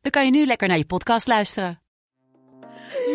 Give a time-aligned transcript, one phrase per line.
[0.00, 1.82] dan kan je nu lekker naar je podcast luisteren.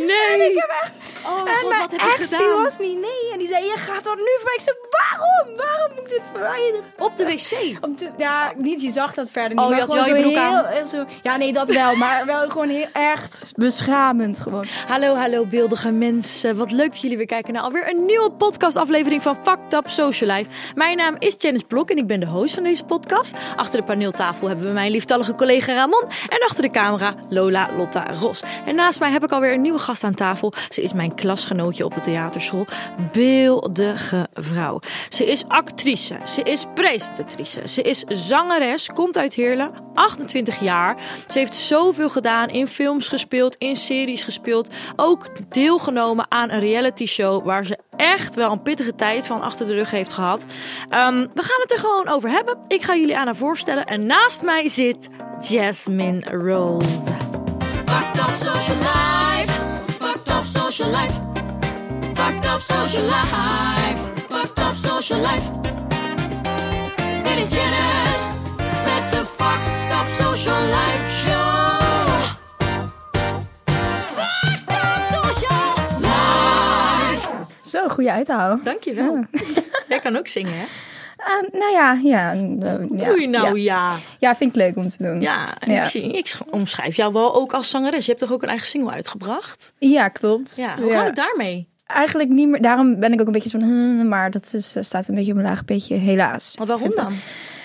[0.05, 0.49] Nee!
[0.49, 0.93] Ik heb echt...
[1.25, 2.63] Oh, en God, mijn wat heb je ex die gedaan?
[2.63, 3.31] was niet mee.
[3.31, 4.53] En die zei, je gaat dat nu voor.
[4.53, 5.57] Ik zei, waarom?
[5.57, 6.83] Waarom moet ik dit verwijderen?
[6.97, 7.83] Op de wc.
[7.83, 9.65] Om te, ja, niet, je zag dat verder niet.
[9.65, 10.65] Oh, je had wel je broek aan.
[10.65, 11.95] heel zo, ja, nee, dat wel.
[11.95, 14.65] Maar wel gewoon heel echt beschamend gewoon.
[14.87, 16.57] Hallo, hallo beeldige mensen.
[16.57, 20.35] Wat leuk dat jullie weer kijken naar alweer een nieuwe podcastaflevering van Fucked Up Social
[20.35, 20.49] Life.
[20.75, 23.33] Mijn naam is Janice Blok en ik ben de host van deze podcast.
[23.55, 26.03] Achter de paneeltafel hebben we mijn lieftallige collega Ramon.
[26.29, 28.43] En achter de camera Lola Lotta Ros.
[28.65, 30.53] En naast mij heb ik alweer een nieuwe gast aan tafel.
[30.69, 32.67] Ze is mijn klasgenootje op de theaterschool.
[33.11, 34.79] Beeldige vrouw.
[35.09, 36.17] Ze is actrice.
[36.25, 37.67] Ze is presentatrice.
[37.67, 38.89] Ze is zangeres.
[38.93, 39.71] Komt uit Heerlen.
[39.93, 40.97] 28 jaar.
[41.27, 42.49] Ze heeft zoveel gedaan.
[42.49, 43.55] In films gespeeld.
[43.55, 44.69] In series gespeeld.
[44.95, 47.45] Ook deelgenomen aan een reality show.
[47.45, 50.45] Waar ze echt wel een pittige tijd van achter de rug heeft gehad.
[50.89, 52.57] Ehm, we gaan het er gewoon over hebben.
[52.67, 53.85] Ik ga jullie aan haar voorstellen.
[53.85, 55.09] En naast mij zit
[55.39, 57.01] Jasmine Rose.
[57.85, 59.04] Fucked social.
[60.75, 62.15] Fucked up social life.
[62.15, 63.99] Fucked up social life.
[64.29, 65.49] Fucked up social life.
[67.23, 68.27] Dit is Janice
[68.83, 72.21] met de Fucked up social life show.
[74.15, 77.27] Fucked up social life.
[77.61, 78.59] Zo, goede uithaal.
[78.63, 79.25] Dankjewel.
[79.87, 80.65] Jij kan ook zingen, hè?
[81.25, 82.31] Uh, nou ja, ja.
[82.33, 83.87] eh, ja Doe je nou ja.
[83.89, 83.95] ja.
[84.19, 85.21] Ja, vind ik leuk om te doen.
[85.21, 85.83] Ja, en Ja.
[85.83, 88.05] Ik, zie, ik sch- omschrijf jou wel ook als zangeres.
[88.05, 89.73] Je hebt toch ook een eigen single uitgebracht?
[89.77, 90.55] Ja, klopt.
[90.55, 91.67] Ja, hoe gaat het daarmee?
[91.85, 92.61] Eigenlijk niet meer.
[92.61, 95.37] Daarom ben ik ook een beetje van, maar dat is, eh, staat een beetje op
[95.37, 96.53] een laag beetje, helaas.
[96.57, 97.13] Want waarom dan?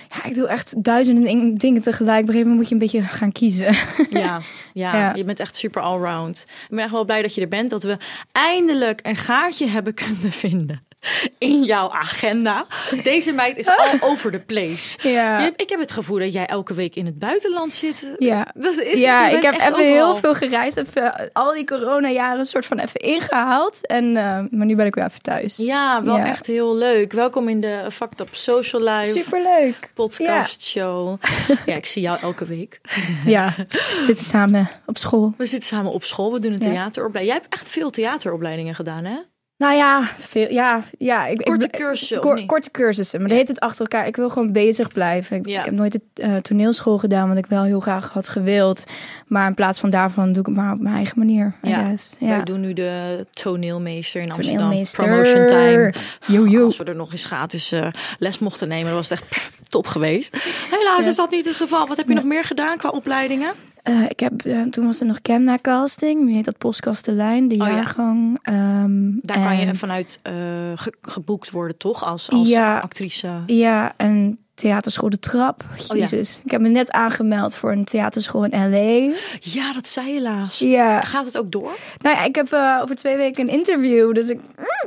[0.08, 2.20] Ja, ik doe echt duizenden ding- dingen tegelijk.
[2.22, 3.74] Op een gegeven moment moet je een beetje gaan kiezen.
[4.20, 4.40] Ja,
[4.72, 5.14] ja, Ja.
[5.14, 6.44] je bent echt super allround.
[6.46, 7.70] Ik ben echt wel blij dat je er bent.
[7.70, 7.96] Dat we
[8.32, 10.82] eindelijk een gaatje hebben kunnen vinden
[11.38, 12.66] in jouw agenda.
[13.02, 14.98] Deze meid is all over the place.
[15.08, 15.50] Ja.
[15.56, 18.10] Ik heb het gevoel dat jij elke week in het buitenland zit.
[18.18, 18.46] Ja.
[18.54, 19.84] Dat is, Ja, ik heb even overal.
[19.86, 20.76] heel veel gereisd.
[20.76, 23.86] Even al die coronajaren soort van even ingehaald.
[23.86, 25.56] En, eh, maar nu ben ik weer even thuis.
[25.56, 26.26] Ja, wel Ja.
[26.26, 27.12] echt heel leuk.
[27.12, 29.90] Welkom in de Fucked Up Social Life Superleuk.
[29.94, 31.16] podcast show.
[31.66, 32.80] Ja, ik zie jou elke week.
[33.26, 35.34] Ja, we zitten samen op school.
[35.36, 36.32] We zitten samen op school.
[36.32, 36.70] We doen een Ja.
[36.70, 37.32] theateropleiding.
[37.34, 39.16] Jij hebt echt veel theateropleidingen gedaan, hè?
[39.60, 41.26] Nou ja, veel, ja, ja.
[41.26, 44.06] Ik, Korte ik, cursussen, korte cursussen, maar dat heet het achter elkaar.
[44.06, 45.36] Ik wil gewoon bezig blijven.
[45.36, 45.58] Ik, Ja.
[45.58, 48.84] ik heb nooit de eh, toneelschool gedaan, wat ik wel heel graag had gewild.
[49.26, 51.54] Maar in plaats van daarvan doe ik het maar op mijn eigen manier.
[51.62, 51.94] Ja.
[52.18, 52.42] Wij ja.
[52.42, 54.60] doen nu de toneelmeester in Amsterdam.
[54.60, 55.04] Toneelmeester.
[55.04, 55.92] Promotion time.
[56.26, 56.64] Yo, yo.
[56.64, 57.86] Als we er nog eens gratis eh,
[58.18, 60.36] les mochten nemen, was het echt top geweest.
[60.70, 61.86] Helaas is dat niet het geval.
[61.86, 63.52] Wat heb je nog meer gedaan qua opleidingen?
[63.82, 66.24] Eh, ik heb, eh, toen was er nog Chemna casting.
[66.24, 67.74] Nu heet dat Postkastelijn, de Oh ja.
[67.74, 68.38] jaargang.
[68.42, 70.32] Ehm, Daar kan je vanuit eh,
[70.74, 72.04] ge- geboekt worden, toch?
[72.04, 72.78] Als, als Ja.
[72.78, 73.28] actrice.
[73.46, 75.62] Ja, en theaterschool De Trap.
[75.72, 75.94] Oh ja.
[75.94, 76.40] Jezus.
[76.44, 79.14] Ik heb me net aangemeld voor een theaterschool in L.A.
[79.40, 80.60] Ja, dat zei je laatst.
[80.60, 81.00] Ja.
[81.02, 81.76] Gaat het ook door?
[81.98, 82.52] Nou ja, ik heb
[82.82, 84.14] over twee weken een interview.
[84.14, 84.40] Dus ik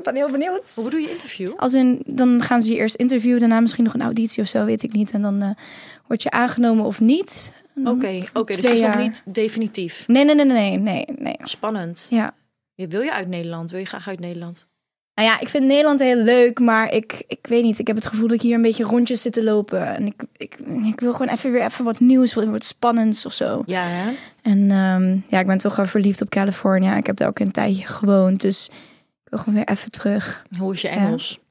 [0.03, 0.71] ben heel benieuwd.
[0.75, 1.51] Hoe bedoel je interview?
[1.57, 3.39] Als in, dan gaan ze je eerst interviewen.
[3.39, 5.11] Daarna misschien nog een auditie of zo, weet ik niet.
[5.11, 5.49] En dan eh,
[6.07, 7.51] word je aangenomen of niet.
[7.85, 8.53] Oké, oké.
[8.53, 10.07] dus het is nog niet definitief.
[10.07, 11.35] Nee, nee, nee, nee, nee, nee.
[11.43, 12.07] Spannend.
[12.09, 12.33] Ja.
[12.73, 13.71] Je- Wil je uit Nederland?
[13.71, 14.67] Wil je graag uit Nederland?
[15.15, 17.79] Nou ja, ik vind Nederland heel leuk, maar ik, ik weet niet.
[17.79, 19.95] Ik heb het gevoel dat ik hier een beetje rondjes zit te lopen.
[19.95, 23.33] En ik, ik, ik wil gewoon even weer even wat nieuws, wat, wat spannends of
[23.33, 23.63] zo.
[23.65, 24.11] Ja, hè?
[24.41, 26.95] En ehm, ja, ik ben toch wel verliefd op California.
[26.97, 28.69] Ik heb daar ook een tijdje gewoond, dus
[29.23, 30.45] ik wil gewoon weer even terug.
[30.57, 31.29] Hoe is je Engels?
[31.31, 31.42] Ja,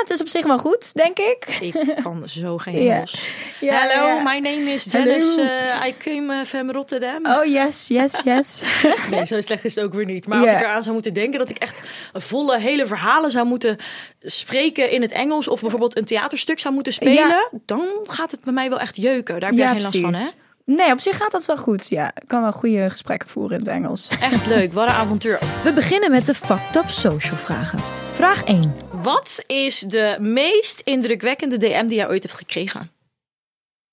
[0.00, 1.46] het is op zich wel goed, denk ik.
[1.60, 2.94] Ik kan zo geen Ja.
[2.94, 3.28] Engels.
[3.60, 4.22] Ja, Hello, ja.
[4.22, 4.84] my name is.
[4.84, 5.40] Janice.
[5.82, 7.26] Uh, I came uh, from Rotterdam.
[7.26, 8.62] Oh, yes, yes, yes.
[9.10, 10.26] Nee, zo slecht is het ook weer niet.
[10.26, 10.56] Maar als Ja.
[10.56, 13.76] ik eraan zou moeten denken dat ik echt een volle hele verhalen zou moeten
[14.20, 17.48] spreken in het Engels of bijvoorbeeld een theaterstuk zou moeten spelen, Ja.
[17.66, 19.40] dan gaat het bij mij wel echt jeuken.
[19.40, 20.28] Daar heb ja, jij geen last van, hè?
[20.64, 21.88] Nee, op zich gaat dat wel goed.
[21.88, 24.08] Ja, ik kan wel goede gesprekken voeren in het Engels.
[24.20, 25.38] Echt leuk, wat een avontuur.
[25.64, 27.78] We beginnen met de Fucked Up Social vragen.
[28.14, 28.89] Vraag 1.
[29.02, 32.90] Wat is de meest indrukwekkende DM die jij ooit hebt gekregen?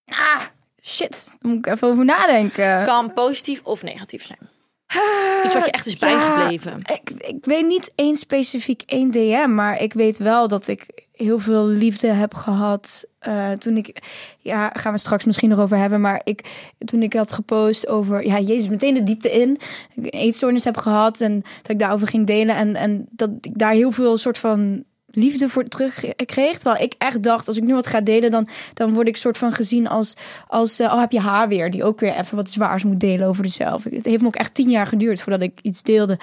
[0.05, 0.41] Ah,
[0.81, 1.27] shit.
[1.39, 2.83] Daar moet ik even over nadenken.
[2.83, 4.39] Kan positief of negatief zijn.
[4.87, 6.79] Ah, Iets wat je echt is ja, bijgebleven.
[6.93, 11.39] Ik, ik weet niet één specifiek één DM, maar ik weet wel dat ik heel
[11.39, 14.01] veel liefde heb gehad eh, toen ik,
[14.39, 18.25] ja, gaan we straks misschien nog over hebben, maar ik, toen ik had gepost over,
[18.25, 19.59] ja, Jezus, meteen de diepte in,
[19.95, 23.57] ik een eetstoornis heb gehad en dat ik daarover ging delen en, en dat ik
[23.59, 26.57] daar heel veel soort van liefde voor terug kreeg.
[26.57, 29.37] Terwijl ik echt dacht, als ik nu wat ga delen, dan, dan word ik soort
[29.37, 30.13] van gezien als,
[30.47, 33.27] als uh, oh, heb je haar weer, die ook weer even wat zwaars moet delen
[33.27, 33.83] over zichzelf.
[33.83, 36.17] Het heeft me ook echt tien jaar geduurd voordat ik iets deelde.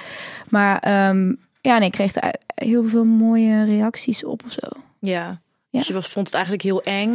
[0.48, 4.80] Maar ehm, ja, nee, ik kreeg er heel veel mooie reacties op of zo.
[5.00, 5.40] Ja.
[5.70, 5.78] Ja.
[5.78, 7.10] Dus je was, vond het eigenlijk heel eng.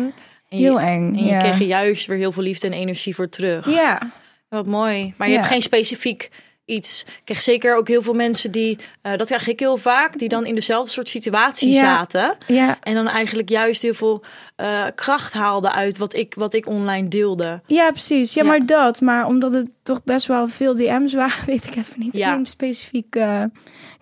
[0.49, 1.39] En Heel je, eng, En je ja.
[1.39, 3.69] kreeg er juist weer heel veel liefde en energie voor terug.
[3.69, 4.11] Ja,
[4.49, 5.13] Wat mooi.
[5.17, 5.39] Maar je Ja.
[5.39, 6.29] hebt geen specifiek
[6.69, 7.01] iets.
[7.07, 10.29] Ik kreeg zeker ook heel veel mensen die, eh, dat krijg ik heel vaak, die
[10.29, 11.79] dan in dezelfde soort situatie Ja.
[11.81, 12.37] zaten.
[12.47, 14.23] ja, En dan eigenlijk juist heel veel
[14.55, 17.61] eh, kracht haalden uit wat ik, wat ik online deelde.
[17.67, 18.33] ja, precies.
[18.33, 18.47] Ja, Ja.
[18.49, 19.01] maar dat.
[19.01, 22.13] Maar omdat het toch best wel veel DM's waren, weet ik even niet.
[22.13, 22.39] Ja.
[22.43, 23.15] Specifiek.
[23.15, 23.43] eh,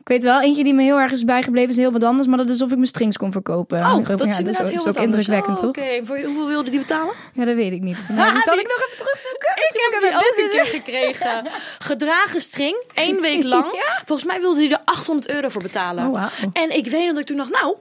[0.07, 2.27] ik weet wel, eentje die me heel erg is bijgebleven, is heel wat anders.
[2.27, 3.77] Maar dat is alsof ik mijn strings kon verkopen.
[3.80, 5.69] Oh, Ja, dat is ja, inderdaad heel is wat ook indrukwekkend, Oh, toch?
[5.83, 7.13] Oké, voor hoeveel wilde die betalen?
[7.33, 8.07] Ja, dat weet ik niet.
[8.15, 9.50] Nou, dat zal die- ik nog even terugzoeken.
[9.50, 11.48] Ik Misschien heb die ook een business- keer gekregen.
[11.89, 13.83] Gedragen string, één week lang.
[14.06, 16.07] Volgens mij wilde hij er 800 euro voor betalen.
[16.07, 16.25] Oh.
[16.54, 17.77] En ik weet dat ik toen dacht, nou,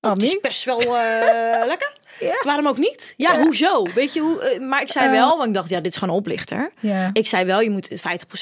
[0.00, 1.92] Oh, dat is best wel eh, lekker.
[2.20, 2.40] Ja.
[2.44, 3.14] Waarom ook niet?
[3.16, 3.82] Ja, hoezo?
[3.94, 4.40] Weet je hoe?
[4.40, 6.72] eh, maar ik zei wel, want ik dacht, ja, dit is gewoon een oplichter.
[7.12, 7.96] Ik zei wel, je moet 50%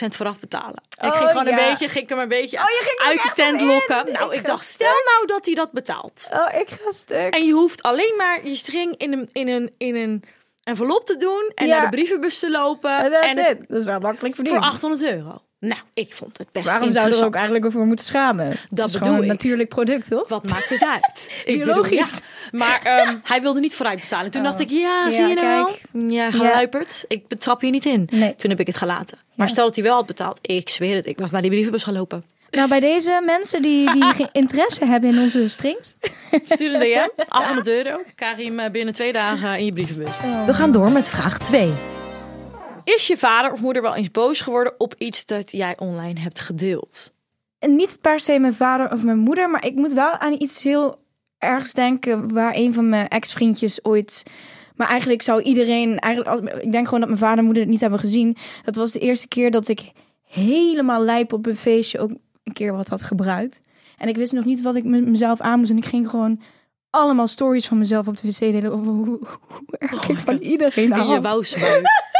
[0.08, 0.82] vooraf betalen.
[0.98, 1.50] En ik Oh, ging gewoon ja.
[1.50, 3.66] een beetje, ging hem een beetje er uit de tent in.
[3.66, 4.12] lokken.
[4.12, 6.28] Nou, Ik dacht, stel nou dat hij dat betaalt.
[6.32, 7.34] Oh, ik ga stuk.
[7.34, 10.24] En je hoeft alleen maar je string in een, in een, in een
[10.64, 13.12] envelop te doen en naar de brievenbus te lopen.
[13.22, 13.64] En het it.
[13.68, 14.64] Dat is wel makkelijk voor verdiend.
[14.72, 15.42] 800 euro.
[15.58, 18.46] Nou, ik vond het best Waarom zouden we er ook eigenlijk voor moeten schamen?
[18.46, 20.28] Dat het is bedoel gewoon een natuurlijk product, toch?
[20.28, 21.30] Wat maakt het uit?
[21.46, 22.20] Biologisch.
[22.50, 22.66] bedoel, ja.
[22.66, 24.30] Maar ehm, hij wilde niet vooruit betalen.
[24.30, 25.80] Toen dacht ik, ja, Ja, zie je nou kijk.
[25.92, 26.10] wel?
[26.10, 27.04] Ja, geluiperd.
[27.08, 28.08] Ik betrap je niet in.
[28.10, 28.34] Nee.
[28.36, 29.18] Toen heb ik het gelaten.
[29.34, 30.38] Maar stel dat hij wel had betaald.
[30.42, 32.24] Ik zweer het, ik was naar die brievenbus gaan lopen.
[32.50, 35.94] Nou, bij deze mensen die, die geen interesse hebben in onze strings.
[36.44, 38.00] Stuur een DM, 800 euro.
[38.14, 40.10] Krijg je hem eh, binnen twee dagen in je brievenbus.
[40.46, 41.72] We gaan door met vraag 2.
[42.94, 46.40] Is je vader of moeder wel eens boos geworden op iets dat jij online hebt
[46.40, 47.12] gedeeld?
[47.58, 50.62] En niet per se mijn vader of mijn moeder, maar ik moet wel aan iets
[50.62, 50.98] heel
[51.38, 54.22] ergs denken waar een van mijn ex-vriendjes ooit.
[54.76, 57.80] Maar eigenlijk zou iedereen, eigenlijk, ik denk gewoon dat mijn vader en moeder het niet
[57.80, 58.36] hebben gezien.
[58.64, 59.92] Dat was de eerste keer dat ik
[60.24, 62.10] helemaal lijp op een feestje ook
[62.44, 63.60] een keer wat had gebruikt.
[63.96, 65.70] En ik wist nog niet wat ik met mezelf aan moest.
[65.70, 66.40] En ik ging gewoon
[66.90, 70.92] allemaal stories van mezelf op de wc delen over hoe, hoe erg ik van iedereen
[70.92, 71.44] In je hou.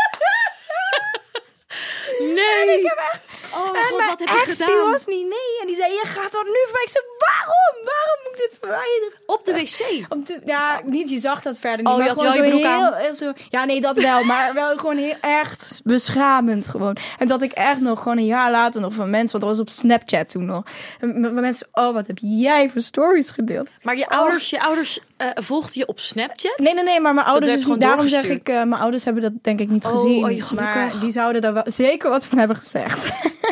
[2.37, 2.79] nee!
[2.79, 3.25] ik heb echt...
[3.55, 4.91] Oh En god, wat heb je ex die gedaan?
[4.91, 5.53] was niet mee.
[5.61, 6.81] En die zei, je gaat dat nu voor.
[6.83, 7.75] Ik zei, waarom?
[7.85, 9.13] Waarom moet ik dit verwijderen?
[9.27, 10.13] Op de wc.
[10.13, 11.95] Om te, ja, niet, je zag dat verder niet.
[11.95, 12.63] Oh, je had wel je broek
[13.03, 14.25] heel, zo, Ja, nee, dat wel.
[14.25, 16.97] maar wel gewoon heel echt beschamend gewoon.
[17.19, 19.41] En dat ik echt nog gewoon een jaar later nog van mensen...
[19.41, 20.63] Want dat was op Snapchat toen nog.
[21.01, 23.69] En mensen, oh, wat heb jij voor stories gedeeld?
[23.83, 26.59] Maar je ouders, je ouders eh, volgden je op Snapchat?
[26.59, 27.67] Nee, nee, nee, maar mijn ouders...
[27.67, 30.43] niet- daarom zeg ik, eh, mijn ouders hebben dat denk ik niet Oh, gezien.
[30.43, 33.11] oh, maar die zouden daar wel zeker wat van hebben gezegd.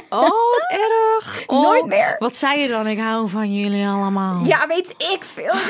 [0.08, 1.42] Oh, wat erg.
[1.46, 2.16] Oh, Nooit meer.
[2.18, 2.86] Wat zei je dan?
[2.86, 4.44] Ik hou van jullie allemaal.
[4.44, 5.52] ja, weet ik veel.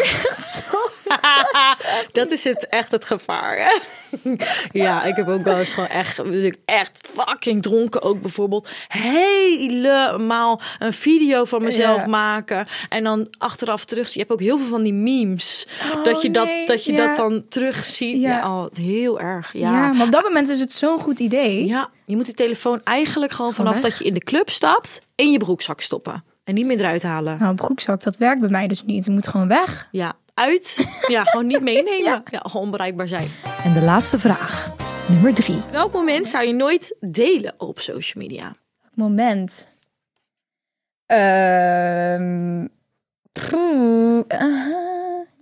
[2.12, 3.56] Dat is het, echt het gevaar.
[3.58, 3.78] Hè?
[4.72, 6.20] ja, ik heb ook wel eens gewoon echt,
[6.64, 8.68] echt fucking dronken ook bijvoorbeeld.
[8.88, 12.66] Helemaal een video van mezelf maken.
[12.88, 14.12] En dan achteraf terug.
[14.12, 15.66] Je hebt ook heel veel van die memes.
[16.02, 17.06] Dat je, dat, Oh, nee, dat, je ja.
[17.06, 18.22] dat dan terugziet.
[18.22, 18.28] Ja.
[18.28, 18.56] Ja.
[18.56, 19.52] oh, heel erg.
[19.52, 19.72] Ja.
[19.72, 19.92] Ja.
[19.92, 21.66] maar op dat moment is het zo'n goed idee.
[21.66, 25.30] ja, je moet die telefoon eigenlijk gewoon vanaf dat je in de club stapt, in
[25.30, 26.24] je broekzak stoppen.
[26.44, 27.38] En niet meer eruit halen.
[27.38, 29.04] Nou, broekzak, dat werkt bij mij dus niet.
[29.04, 29.88] Het moet gewoon weg.
[29.90, 30.86] Ja, uit.
[31.06, 32.22] Ja, gewoon niet meenemen.
[32.24, 33.28] Ja, gewoon onbereikbaar zijn.
[33.64, 34.70] En de laatste vraag,
[35.08, 35.62] nummer 3.
[35.70, 38.56] Welk moment zou je nooit delen op social media?
[38.94, 39.68] Moment.
[41.06, 42.66] Ehm
[44.28, 44.48] eh,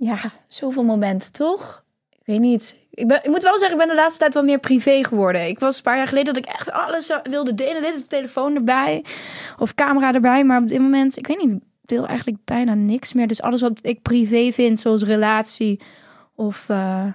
[0.04, 0.18] ja,
[0.49, 1.85] zoveel momenten, toch?
[2.11, 2.76] Ik weet niet.
[2.90, 5.47] Ik, moet wel zeggen, ik ben de laatste tijd wel meer privé geworden.
[5.47, 7.82] Ik was een paar jaar geleden dat ik echt alles wilde delen.
[7.82, 9.04] Dit is de telefoon erbij.
[9.59, 10.44] Of camera erbij.
[10.44, 13.26] Maar op dit moment, ik weet niet, deel eigenlijk bijna niks meer.
[13.26, 15.80] Dus alles wat ik privé vind, zoals relatie
[16.35, 16.68] of...
[16.68, 17.06] eh,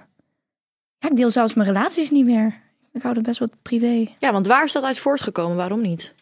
[0.98, 2.60] ja, ik deel zelfs mijn relaties niet meer.
[2.92, 4.08] Ik hou het best wat privé.
[4.18, 5.56] Ja, want waar is dat uit voortgekomen?
[5.56, 6.14] Waarom niet?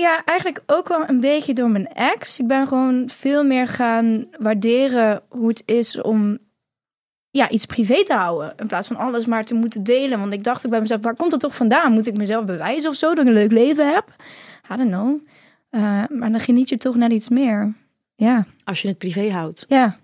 [0.00, 2.38] Ja, eigenlijk ook wel een beetje door mijn ex.
[2.38, 6.38] Ik ben gewoon veel meer gaan waarderen hoe het is om
[7.30, 8.52] ja, iets privé te houden.
[8.56, 10.18] In plaats van alles maar te moeten delen.
[10.18, 11.92] Want ik dacht ook bij mezelf, waar komt dat toch vandaan?
[11.92, 14.04] Moet ik mezelf bewijzen of zo dat ik een leuk leven heb?
[14.72, 15.18] I don't know.
[15.70, 17.74] Eh, maar dan geniet je toch net iets meer.
[18.14, 19.64] Ja, Als je het privé houdt.
[19.68, 19.96] ja.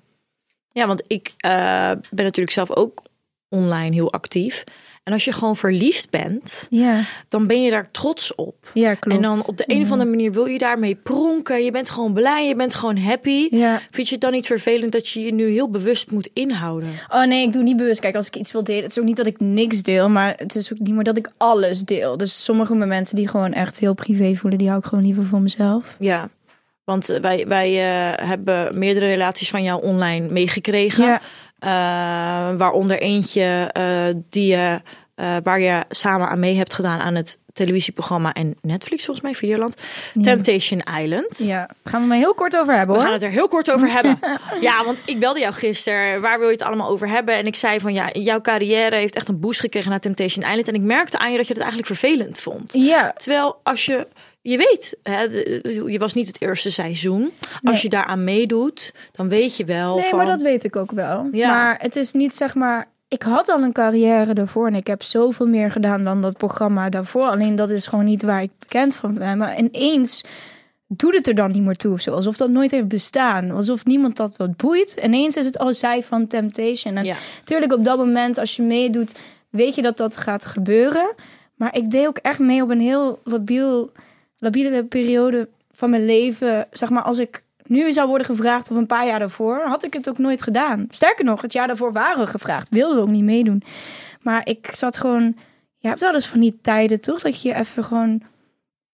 [0.75, 3.03] Ja, want ik eh, ben natuurlijk zelf ook
[3.49, 4.65] online heel actief.
[5.03, 8.55] En als je gewoon verliefd bent, Ja, dan ben je daar trots op.
[8.75, 9.17] ja klopt.
[9.17, 11.65] En dan op de een of andere manier wil je daarmee pronken.
[11.65, 13.49] Je bent gewoon blij, je bent gewoon happy.
[13.51, 13.81] Ja.
[13.91, 16.89] Vind je het dan niet vervelend dat je je nu heel bewust moet inhouden?
[17.09, 18.01] Oh nee, ik doe niet bewust.
[18.01, 20.35] Kijk, als ik iets wil delen, het is ook niet dat ik niks deel, maar
[20.37, 22.17] het is ook niet meer dat ik alles deel.
[22.17, 25.41] Dus sommige momenten die gewoon echt heel privé voelen, die hou ik gewoon liever voor
[25.41, 25.97] mezelf.
[25.99, 26.29] Ja,
[26.85, 31.05] want eh, wij, wij eh, hebben meerdere relaties van jou online meegekregen.
[31.05, 31.21] Ja.
[31.63, 31.69] Eh,
[32.57, 34.81] waaronder eentje eh, die je,
[35.15, 39.35] eh, waar je samen aan mee hebt gedaan aan het televisieprogramma en Netflix, volgens mij,
[39.35, 39.77] Videoland.
[40.23, 41.39] Temptation Island.
[41.39, 43.03] Ja, gaan we maar heel kort over hebben We hoor.
[43.03, 44.19] gaan het er heel kort over hebben.
[44.61, 46.21] Ja, want ik belde jou gisteren.
[46.21, 47.35] Waar wil je het allemaal over hebben?
[47.37, 50.69] En ik zei van ja, jouw carrière heeft echt een boost gekregen na Temptation Island.
[50.69, 52.73] En ik merkte aan je dat je het eigenlijk vervelend vond.
[52.73, 54.07] Ja, Terwijl als je,
[54.43, 55.21] je weet, hè,
[55.91, 57.33] je was niet het eerste seizoen.
[57.41, 57.79] Als Nee.
[57.83, 60.19] je daaraan meedoet, dan weet je wel nee, van.
[60.19, 61.29] maar dat weet ik ook wel.
[61.33, 61.49] Ja.
[61.51, 62.91] Maar het is niet zeg maar.
[63.09, 66.89] Ik had al een carrière daarvoor en ik heb zoveel meer gedaan dan dat programma
[66.89, 67.25] daarvoor.
[67.27, 69.39] Alleen dat is gewoon niet waar ik bekend van ben.
[69.39, 70.25] Maar ineens
[70.89, 72.11] doet het er dan niet meer toe of zo.
[72.13, 73.51] Alsof dat nooit heeft bestaan.
[73.51, 75.01] Alsof niemand dat wat boeit.
[75.05, 76.97] Ineens is het al zij van Temptation.
[76.97, 77.15] En Ja.
[77.39, 79.15] natuurlijk op dat moment als je meedoet,
[79.51, 81.15] weet je dat dat gaat gebeuren.
[81.55, 83.91] Maar ik deed ook echt mee op een heel labiel,
[84.43, 86.67] labiele periode van mijn leven.
[86.71, 89.93] Zeg maar, als ik nu zou worden gevraagd of een paar jaar daarvoor, had ik
[89.93, 90.87] het ook nooit gedaan.
[90.91, 92.69] Sterker nog, het jaar daarvoor waren we gevraagd.
[92.69, 93.63] Wilden we ook niet meedoen.
[94.21, 95.37] Maar ik zat gewoon...
[95.79, 97.21] Je hebt wel eens van die tijden, toch?
[97.21, 98.23] Dat je even gewoon...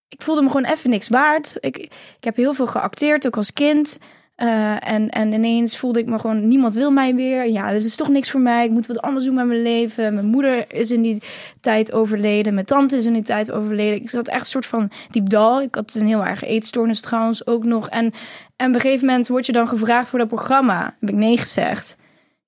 [0.08, 1.56] Ik voelde me gewoon even niks waard.
[1.60, 3.98] Ik, ik heb heel veel geacteerd, ook als kind.
[4.38, 7.50] Eh, en, en ineens voelde ik me gewoon, niemand wil mij weer.
[7.50, 8.64] Ja, dus is toch niks voor mij.
[8.64, 10.14] Ik moet wat anders doen met mijn leven.
[10.14, 11.22] Mijn moeder is in die
[11.60, 12.54] tijd overleden.
[12.54, 14.00] Mijn tante is in die tijd overleden.
[14.00, 15.62] Ik zat echt een soort van diep dal.
[15.62, 17.88] Ik had een heel erg eetstoornis trouwens ook nog.
[17.88, 18.12] En,
[18.56, 20.94] en op een gegeven moment word je dan gevraagd voor dat programma.
[21.00, 21.96] Heb ik nee gezegd.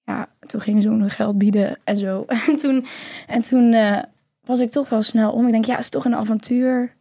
[0.04, 2.24] Ja, toen ging ze ook nog geld bieden en zo.
[2.46, 2.86] En toen,
[3.26, 3.98] en toen eh,
[4.44, 5.46] was ik toch wel snel om.
[5.46, 6.94] Ik denk, ja, het is toch een avontuur.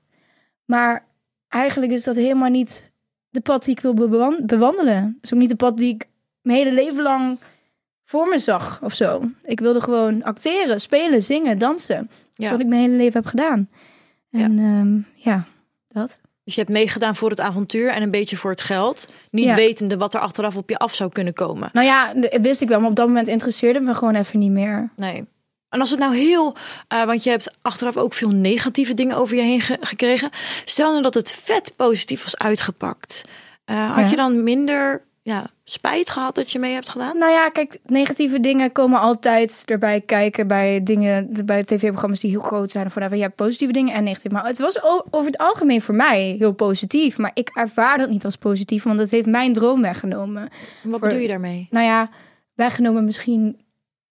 [0.66, 1.06] Maar
[1.48, 2.94] eigenlijk is dat helemaal niet
[3.30, 5.18] de pad die ik wil bewan- bewandelen.
[5.22, 6.08] Is ook niet de pad die ik
[6.42, 7.40] mijn hele leven lang
[8.06, 9.22] voor me zag of zo.
[9.44, 11.98] Ik wilde gewoon acteren, spelen, zingen, dansen.
[11.98, 12.52] Dat is Ja.
[12.52, 13.70] wat ik mijn hele leven heb gedaan.
[14.32, 14.56] En
[15.14, 15.46] ja, ja
[15.88, 16.20] dat.
[16.44, 19.08] Dus je hebt meegedaan voor het avontuur en een beetje voor het geld.
[19.32, 19.56] Niet Ja.
[19.56, 21.70] wetende wat er achteraf op je af zou kunnen komen.
[21.74, 24.90] Nou ja, wist ik wel, maar op dat moment interesseerde me gewoon even niet meer.
[24.96, 25.26] Nee.
[25.70, 26.56] En als het nou heel,
[26.88, 30.30] eh, want je hebt achteraf ook veel negatieve dingen over je heen ge- gekregen.
[30.66, 33.22] Stel nou dat het vet positief was uitgepakt.
[33.66, 34.10] Eh, had Ja.
[34.10, 37.18] je dan minder ja, spijt gehad dat je mee hebt gedaan?
[37.18, 42.40] Nou ja, kijk, negatieve dingen komen altijd erbij kijken bij dingen, bij tv-programma's die heel
[42.42, 42.86] groot zijn.
[42.86, 43.18] Of whatever.
[43.18, 44.36] Je hebt positieve dingen en negatieve.
[44.36, 47.18] Maar het was over het algemeen voor mij heel positief.
[47.18, 50.42] Maar ik ervaar dat niet als positief, want het heeft mijn droom weggenomen.
[50.84, 51.68] Wat Voor- bedoel je daarmee?
[51.70, 52.10] Nou ja,
[52.54, 53.60] weggenomen misschien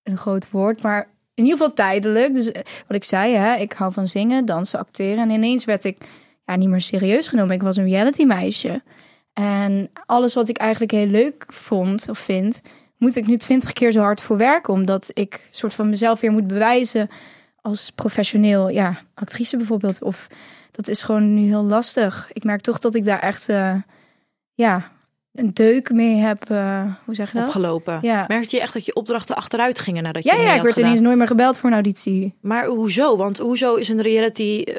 [0.03, 2.35] een groot woord, maar in ieder geval tijdelijk.
[2.35, 5.19] Dus eh, wat ik zei, hè, ik hou van zingen, dansen, acteren.
[5.19, 5.99] En ineens werd ik
[6.45, 7.55] ja, niet meer serieus genomen.
[7.55, 8.83] Ik was een reality meisje.
[9.33, 12.63] En alles wat ik eigenlijk heel leuk vond of vind,
[12.97, 14.73] moet ik nu twintig keer zo hard voor werken.
[14.73, 17.09] Omdat ik soort van mezelf weer moet bewijzen
[17.61, 20.03] als professioneel, ja, actrice bijvoorbeeld.
[20.03, 20.27] Of
[20.71, 22.31] dat is gewoon nu heel lastig.
[22.33, 23.75] Ik merk toch dat ik daar echt, eh,
[24.55, 24.91] ja,
[25.39, 26.51] een deuk mee heb.
[26.51, 27.47] eh, hoe zeg je dat?
[27.47, 27.99] Opgelopen.
[28.03, 28.25] Ja.
[28.29, 30.85] Merkte je echt dat je opdrachten achteruit gingen nadat je Ja, ja, ik werd gedaan?
[30.85, 32.35] ineens nooit meer gebeld voor een auditie.
[32.41, 33.17] Maar hoezo?
[33.17, 34.75] Want hoezo is een reality eh,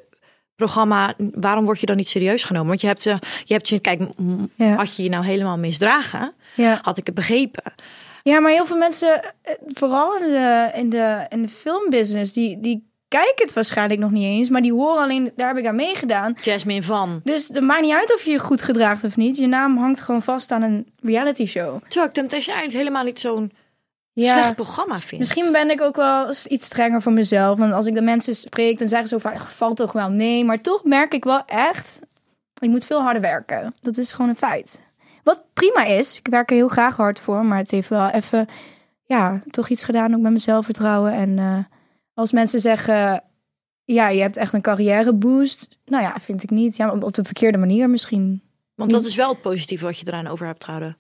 [0.56, 2.68] programma, waarom word je dan niet serieus genomen?
[2.68, 4.02] Want je hebt, je, hebt je, kijk,
[4.56, 4.76] Ja.
[4.76, 6.80] had je je nou helemaal misdragen, Ja.
[6.82, 7.64] had ik het begrepen.
[8.24, 12.60] ja, maar heel veel mensen, eh, vooral in de, in de, in de filmbusiness, die,
[12.60, 14.50] die kijken het waarschijnlijk nog niet eens.
[14.50, 16.36] Maar die horen alleen, daar heb ik aan meegedaan.
[16.42, 17.22] Jasmine van.
[17.24, 19.38] Dus het maakt niet uit of je je goed gedraagt of niet.
[19.38, 21.82] Je naam hangt gewoon vast aan een reality show.
[21.82, 23.52] Terwijl ik Temptation Island helemaal niet zo'n
[24.14, 25.20] Ja, slecht programma vind.
[25.20, 27.58] Misschien ben ik ook wel iets strenger voor mezelf.
[27.58, 30.46] Want als ik de mensen spreek, dan zeggen ze zo vaak, valt toch wel mee.
[30.46, 32.00] Maar toch merk ik wel echt,
[32.60, 33.76] ik moet veel harder werken.
[33.82, 34.80] Dat is gewoon een feit.
[35.24, 37.46] Wat prima is, ik werk er heel graag hard voor.
[37.46, 38.48] Maar het heeft wel even,
[39.06, 41.14] ja, toch iets gedaan ook met mijn zelfvertrouwen.
[41.14, 41.58] En eh,
[42.20, 43.24] als mensen zeggen,
[43.84, 45.78] ja, je hebt echt een carrière boost.
[45.86, 46.76] Nou ja, vind ik niet.
[46.76, 48.42] Ja, op de verkeerde manier misschien.
[48.76, 50.98] Want dat is wel het positieve wat je eraan over hebt gehouden.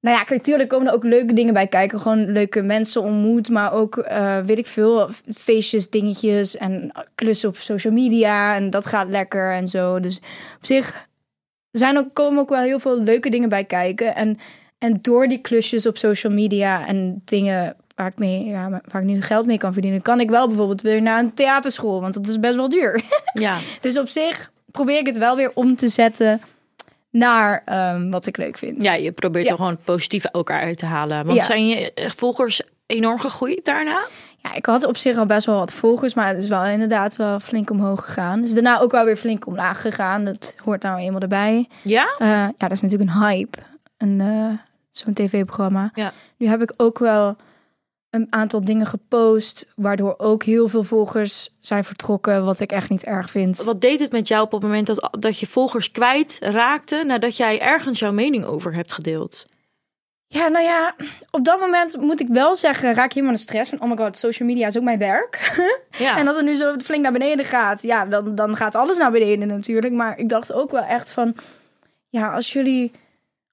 [0.00, 2.00] Nou ja, kijk, natuurlijk komen er ook leuke dingen bij kijken.
[2.00, 7.56] Gewoon leuke mensen ontmoet, maar ook, eh, weet ik veel, feestjes, dingetjes en klussen op
[7.56, 8.54] social media.
[8.54, 10.00] En dat gaat lekker en zo.
[10.00, 10.16] Dus
[10.56, 11.08] op zich
[11.70, 14.14] zijn ook, komen ook wel heel veel leuke dingen bij kijken.
[14.14, 14.38] En,
[14.78, 19.06] en door die klusjes op social media en dingen waar ik, mee, ja, waar ik
[19.08, 22.26] nu geld mee kan verdienen, kan ik wel bijvoorbeeld weer naar een theaterschool, want dat
[22.26, 23.02] is best wel duur.
[23.32, 26.40] Ja, dus op zich probeer ik het wel weer om te zetten
[27.10, 28.82] naar ehm, wat ik leuk vind.
[28.82, 29.50] ja je probeert Ja.
[29.50, 31.24] er gewoon het positieve elkaar uit te halen.
[31.26, 31.44] Want Ja.
[31.44, 34.06] zijn je eh, volgers enorm gegroeid daarna?
[34.42, 37.16] Ja, ik had op zich al best wel wat volgers, maar het is wel inderdaad
[37.16, 38.40] wel flink omhoog gegaan.
[38.40, 40.24] Dus daarna ook wel weer flink omlaag gegaan.
[40.24, 41.68] Dat hoort nou eenmaal erbij.
[41.82, 42.14] Ja?
[42.18, 43.58] Eh, ja, dat is natuurlijk een hype.
[43.98, 44.58] Een, eh,
[44.90, 45.90] zo'n tv-programma.
[45.94, 46.12] Ja.
[46.36, 47.36] Nu heb ik ook wel
[48.10, 53.04] een aantal dingen gepost, waardoor ook heel veel volgers zijn vertrokken, wat ik echt niet
[53.04, 53.62] erg vind.
[53.62, 57.36] Wat deed het met jou op het moment dat, dat je volgers kwijt raakte nadat
[57.36, 59.46] jij ergens jouw mening over hebt gedeeld?
[60.28, 60.94] Ja, nou ja,
[61.30, 63.88] op dat moment moet ik wel zeggen, raak je helemaal in de stress van, oh
[63.88, 65.34] my god, social media is ook mijn werk.
[65.98, 66.18] Ja.
[66.18, 69.10] En als het nu zo flink naar beneden gaat, ja, dan, dan gaat alles naar
[69.10, 69.92] beneden natuurlijk.
[69.92, 71.34] Maar ik dacht ook wel echt van,
[72.08, 72.92] ja, als jullie,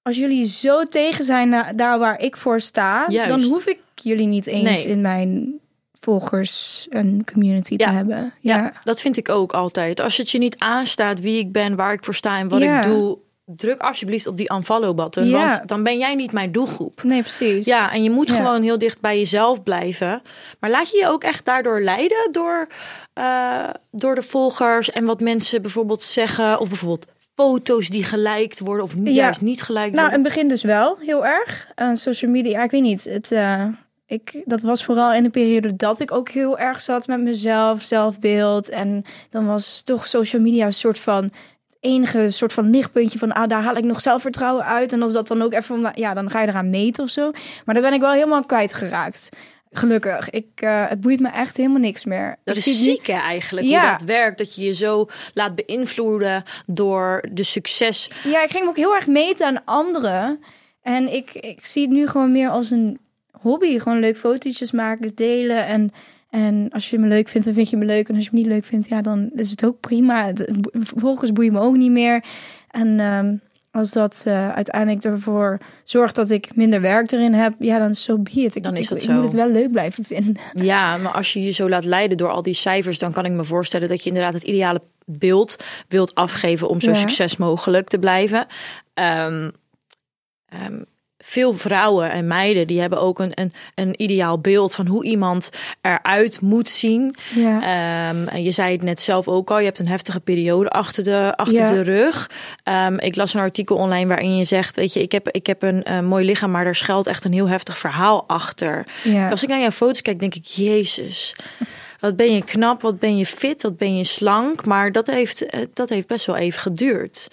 [0.04, 3.30] als jullie zo tegen zijn daar waar ik voor sta, Juist.
[3.30, 4.86] dan hoef ik jullie niet eens Nee.
[4.94, 5.54] in mijn
[6.00, 7.86] volgers een community Ja.
[7.88, 8.34] te hebben.
[8.40, 10.00] Ja, Ja, dat vind ik ook altijd.
[10.00, 12.78] Als het je niet aanstaat wie ik ben, waar ik voor sta en wat Ja.
[12.78, 17.04] ik doe, druk alsjeblieft op die unfollow button, want dan ben jij niet mijn doelgroep.
[17.04, 17.66] nee, precies.
[17.66, 20.22] Ja, en je moet gewoon heel dicht bij jezelf blijven.
[20.60, 22.68] Maar laat je je ook echt daardoor leiden door,
[23.14, 28.84] eh, door de volgers en wat mensen bijvoorbeeld zeggen, of bijvoorbeeld foto's die geliked worden
[28.86, 29.24] of niet, Ja.
[29.24, 30.24] juist niet geliked Nou, in worden.
[30.24, 31.68] het begin dus wel, heel erg.
[31.76, 33.04] Aan social media, ik weet niet.
[33.04, 33.66] Het, eh,
[34.06, 37.82] ik, dat was vooral in de periode dat ik ook heel erg zat met mezelf,
[37.82, 38.70] zelfbeeld.
[38.70, 41.24] En dan was toch social media een soort van...
[41.24, 41.32] het
[41.80, 43.32] enige soort van lichtpuntje van...
[43.32, 44.94] ah, daar haal ik nog zelfvertrouwen uit.
[44.94, 45.92] En als dat dan ook even...
[45.94, 47.32] ja, dan ga je eraan meten of zo.
[47.66, 49.30] Maar daar ben ik wel helemaal kwijtgeraakt.
[49.74, 50.30] Gelukkig.
[50.30, 52.36] Ik, eh, het boeit me echt helemaal niks meer.
[52.44, 53.82] Dat ik is ziek hè, eigenlijk, Ja.
[53.82, 54.38] hoe dat werkt.
[54.38, 58.10] Dat je je zo laat beïnvloeden door de succes.
[58.24, 60.40] Ja, ik ging me ook heel erg meten aan anderen.
[60.82, 63.00] En ik, ik zie het nu gewoon meer als een
[63.42, 63.80] hobby.
[63.80, 65.66] Gewoon leuk fotootjes maken, delen.
[65.66, 65.92] En,
[66.30, 68.10] en als je me leuk vindt, dan vind je me leuk.
[68.10, 70.26] En als je me niet leuk vindt, ja, dan is het ook prima.
[70.26, 70.52] Het,
[70.96, 72.24] volgens boeien me ook niet meer.
[72.70, 73.36] En ehm,
[73.74, 78.18] als dat eh, uiteindelijk ervoor zorgt dat ik minder werk erin heb, ja, dan zo
[78.18, 78.56] be it.
[78.56, 79.14] Ik, Dan is ik, dat ik zo.
[79.14, 80.38] moet het wel leuk blijven vinden.
[80.66, 83.32] Ja, maar als je je zo laat leiden door al die cijfers, dan kan ik
[83.32, 86.96] me voorstellen dat je inderdaad het ideale beeld wilt afgeven om zo Ja.
[86.96, 88.46] succes mogelijk te blijven.
[88.94, 89.50] Ehm,
[91.26, 95.50] veel vrouwen en meiden die hebben ook een, een, een ideaal beeld van hoe iemand
[95.82, 97.16] eruit moet zien.
[97.36, 97.62] Ja.
[97.62, 101.04] Ehm, en je zei het net zelf ook al, je hebt een heftige periode achter
[101.04, 101.66] de, achter Ja.
[101.66, 102.30] de rug.
[102.64, 105.62] Ehm, ik las een artikel online waarin je zegt, weet je, ik heb, ik heb
[105.62, 108.86] een, mooi lichaam, maar er schuilt echt een heel heftig verhaal achter.
[109.04, 109.30] ja.
[109.30, 111.36] Als ik naar jouw foto's kijk, denk ik, Jezus.
[112.00, 114.66] Wat ben je knap, wat ben je fit, wat ben je slank.
[114.66, 117.28] Maar dat heeft, eh, dat heeft best wel even geduurd.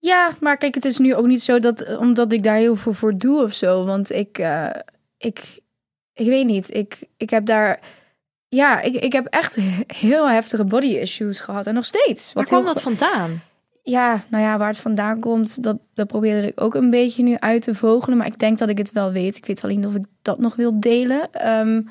[0.00, 2.92] Ja, maar kijk, het is nu ook niet zo dat omdat ik daar heel veel
[2.92, 3.84] voor doe of zo.
[3.84, 4.70] Want ik, eh,
[5.18, 5.60] ik,
[6.12, 6.74] ik weet niet.
[6.74, 7.80] Ik, ik heb daar,
[8.48, 9.56] ja, ik, ik heb echt
[10.06, 12.32] heel heftige body issues gehad en nog steeds.
[12.32, 13.42] Waar kwam dat vandaan?
[13.82, 17.36] Ja, nou ja, waar het vandaan komt, dat, dat probeer ik ook een beetje nu
[17.38, 18.18] uit te vogelen.
[18.18, 19.36] Maar ik denk dat ik het wel weet.
[19.36, 21.32] Ik weet alleen niet of ik dat nog wil delen.
[21.32, 21.82] Ehm,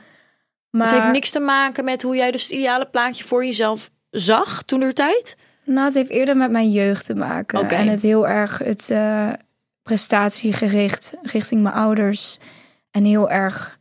[0.70, 3.92] maar Het heeft niks te maken met hoe jij dus het ideale plaatje voor jezelf
[4.10, 5.38] zag toen er tijd.
[5.70, 7.70] Nou, het heeft eerder met mijn jeugd te maken.
[7.70, 9.30] En het heel erg het eh,
[9.84, 12.38] prestatiegericht richting mijn ouders.
[12.92, 13.80] En heel erg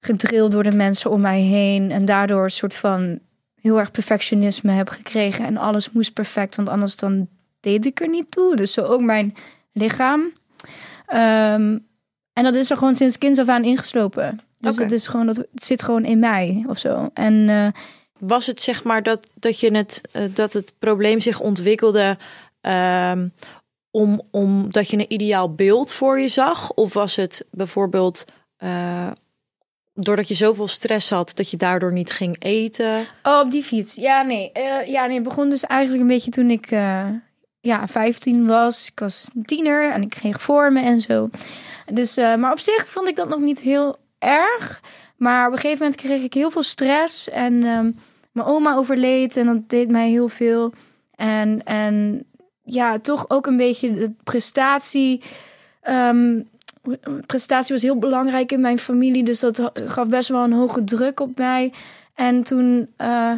[0.00, 1.90] gedrild door de mensen om mij heen.
[1.90, 3.18] En daardoor een soort van
[3.60, 5.44] heel erg perfectionisme heb gekregen.
[5.44, 7.28] En alles moest perfect, want anders dan
[7.60, 8.56] deed ik er niet toe.
[8.56, 9.34] Dus zo ook mijn
[9.72, 10.32] lichaam.
[11.06, 11.78] Ehm,
[12.32, 14.38] en dat is er gewoon sinds kinds af aan ingeslopen.
[14.58, 17.10] Dus het, is gewoon, dat, het zit gewoon in mij of zo.
[17.14, 17.68] En eh,
[18.26, 22.18] Was het zeg maar dat, dat, je het, eh, dat het probleem zich ontwikkelde
[22.60, 23.28] ehm,
[23.92, 26.72] om, omdat je een ideaal beeld voor je zag?
[26.72, 28.24] Of was het bijvoorbeeld
[28.56, 29.10] eh,
[29.94, 33.06] doordat je zoveel stress had dat je daardoor niet ging eten?
[33.22, 33.94] Oh, op die fiets.
[33.94, 34.52] Ja, nee.
[34.52, 35.14] Eh, ja, nee.
[35.14, 37.08] Het begon dus eigenlijk een beetje toen ik eh,
[37.60, 38.86] ja, 15 was.
[38.86, 41.30] Ik was een tiener en ik kreeg vormen en zo.
[41.92, 44.80] Dus, maar op zich vond ik dat nog niet heel erg.
[45.16, 47.28] Maar op een gegeven moment kreeg ik heel veel stress.
[47.28, 47.90] En ehm,
[48.32, 50.72] mijn oma overleed en dat deed mij heel veel.
[51.14, 52.24] En, en
[52.64, 55.22] ja, toch ook een beetje de prestatie.
[55.80, 56.40] ehm,
[57.26, 59.24] prestatie was heel belangrijk in mijn familie.
[59.24, 61.72] Dus dat gaf best wel een hoge druk op mij.
[62.14, 63.32] En toen, eh,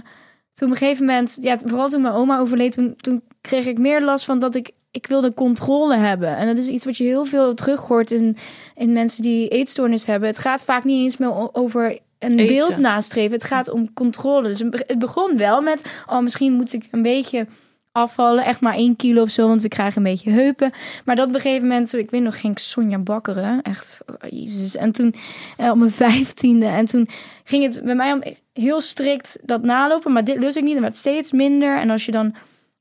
[0.53, 3.79] toen op een gegeven moment, ja, vooral toen mijn oma overleed, toen, toen kreeg ik
[3.79, 6.37] meer last van dat ik, ik wilde controle hebben.
[6.37, 8.37] En dat is iets wat je heel veel terug hoort in,
[8.75, 10.29] in mensen die eetstoornis hebben.
[10.29, 12.47] Het gaat vaak niet eens meer over een Eten.
[12.47, 13.33] beeld nastreven.
[13.33, 14.49] Het gaat om controle.
[14.49, 17.47] Dus het begon wel met, oh, misschien moet ik een beetje
[17.95, 18.45] afvallen.
[18.45, 20.73] Echt maar één kilo of zo, want ik krijg een beetje heupen.
[21.05, 23.63] Maar dat op een gegeven moment, ik weet nog, ging ik Sonja bakkeren.
[23.63, 24.77] Echt, oh, jezus.
[24.77, 25.15] En toen,
[25.57, 26.67] eh, op mijn vijftiende.
[26.67, 27.09] En toen
[27.45, 30.13] ging het bij mij om heel strikt dat nalopen.
[30.13, 31.79] Maar dit lust ik niet, dan werd steeds minder.
[31.79, 32.35] En als je dan...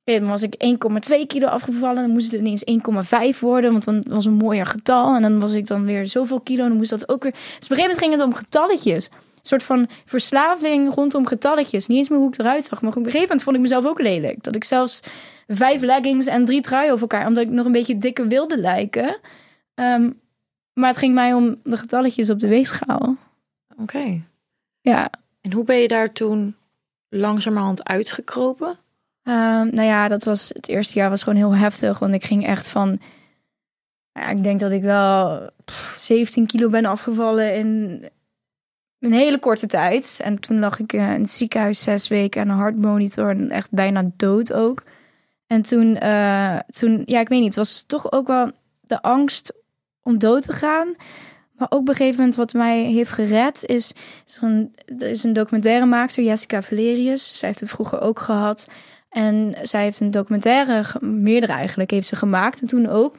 [0.04, 2.02] Dan was ik 1,2 kilo afgevallen.
[2.02, 2.64] Dan moest het ineens
[3.34, 3.72] 1,5 worden.
[3.72, 5.16] Want dan was een mooier getal.
[5.16, 6.64] En dan was ik dan weer zoveel kilo.
[6.64, 7.32] En dan moest dat ook weer...
[7.32, 9.10] Dus op een gegeven moment ging het om getalletjes.
[9.48, 11.88] Soort van verslaving rondom getalletjes.
[11.88, 12.82] Niet eens meer hoe ik eruit zag.
[12.82, 14.44] Maar op een gegeven moment vond ik mezelf ook lelijk.
[14.44, 15.04] Dat ik zelfs
[15.48, 17.28] vijf leggings en drie truien over elkaar...
[17.28, 19.20] omdat ik nog een beetje dikker wilde lijken.
[19.74, 20.12] Ehm,
[20.74, 23.16] maar het ging mij om de getalletjes op de weegschaal.
[23.78, 24.22] Oké.
[24.82, 25.10] Ja,
[25.42, 26.56] En hoe ben je daar toen
[27.10, 28.78] langzamerhand uitgekropen?
[29.24, 32.00] Ehm, nou ja, dat was het eerste jaar was gewoon heel heftig.
[32.00, 32.88] Want ik ging echt van.
[32.88, 33.00] nou
[34.14, 38.04] Ja, ik denk dat ik wel pff, 17 kilo ben afgevallen in
[39.04, 40.20] een hele korte tijd.
[40.24, 43.30] En toen lag ik eh, in het ziekenhuis zes weken aan een hartmonitor.
[43.30, 44.84] En echt bijna dood ook.
[45.48, 49.54] En toen, eh, toen, ja, ik weet niet, het was toch ook wel de angst
[50.04, 50.96] om dood te gaan.
[51.58, 53.94] Maar ook op een gegeven moment wat mij heeft gered is,
[54.26, 57.38] is er, een, er is een documentairemaakster, Jessica Valerius.
[57.38, 58.68] Zij heeft het vroeger ook gehad.
[59.10, 63.16] En zij heeft een documentaire, meerdere eigenlijk, heeft ze gemaakt en toen ook.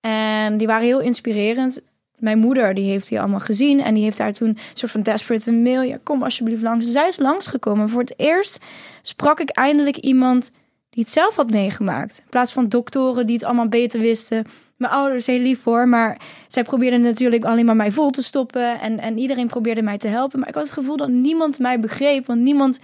[0.00, 1.80] En die waren heel inspirerend.
[2.22, 3.80] Mijn moeder, die heeft die allemaal gezien.
[3.80, 5.82] En die heeft daar toen een soort van desperate een mail.
[5.82, 6.90] Ja, kom alsjeblieft langs.
[6.90, 7.88] Zij is langsgekomen.
[7.88, 8.58] Voor het eerst
[9.02, 10.50] sprak ik eindelijk iemand
[10.90, 12.18] die het zelf had meegemaakt.
[12.18, 14.44] In plaats van doktoren die het allemaal beter wisten.
[14.76, 15.88] Mijn ouders, heel lief voor.
[15.88, 18.80] Maar zij probeerden natuurlijk alleen maar mij vol te stoppen.
[18.80, 20.38] En, en iedereen probeerde mij te helpen.
[20.38, 22.26] Maar ik had het gevoel dat niemand mij begreep.
[22.26, 22.80] Want niemand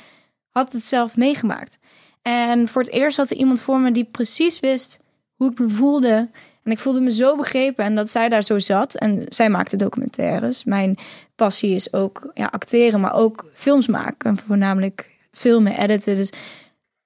[0.51, 1.79] had het zelf meegemaakt.
[2.22, 4.98] En voor het eerst had er iemand voor me die precies wist
[5.35, 6.29] hoe ik me voelde.
[6.69, 8.95] En ik voelde me zo begrepen en dat zij daar zo zat.
[8.95, 10.65] En zij maakte documentaires.
[10.65, 10.97] Mijn
[11.35, 14.31] passie is ook ja, acteren, maar ook films maken.
[14.31, 16.17] En voornamelijk filmen, editen.
[16.17, 16.33] Dus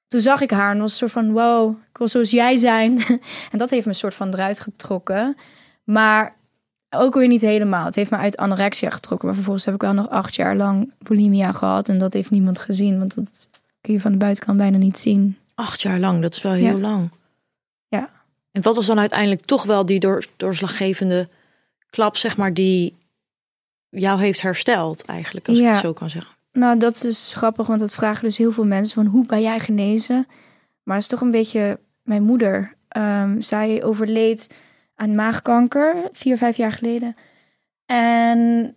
[0.08, 1.32] toen zag ik haar en was een soort van...
[1.32, 3.04] wow, ik wil zoals jij zijn.
[3.52, 5.36] en dat heeft me een soort van eruit getrokken.
[5.84, 6.34] Maar
[6.90, 7.84] ook weer niet helemaal.
[7.84, 9.26] Het heeft me uit anorexia getrokken.
[9.26, 11.88] Maar vervolgens heb ik wel nog acht jaar lang bulimia gehad.
[11.88, 12.98] En dat heeft niemand gezien.
[12.98, 13.48] Want dat
[13.80, 15.36] kun je van de buitenkant bijna niet zien.
[15.54, 16.88] Acht jaar lang, dat is wel heel Ja.
[16.88, 17.10] lang.
[18.52, 21.28] En wat was dan uiteindelijk toch wel die door, doorslaggevende
[21.90, 22.96] klap, zeg maar, die
[23.88, 26.34] jou heeft hersteld eigenlijk, als ik het zo kan zeggen.
[26.52, 29.60] Nou, dat is grappig, want dat vragen dus heel veel mensen van hoe ben jij
[29.60, 30.26] genezen?
[30.82, 32.74] Maar het is toch een beetje mijn moeder.
[32.88, 34.54] Ehm, zij overleed
[34.94, 37.16] aan maagkanker vier, vijf jaar geleden.
[37.86, 38.74] En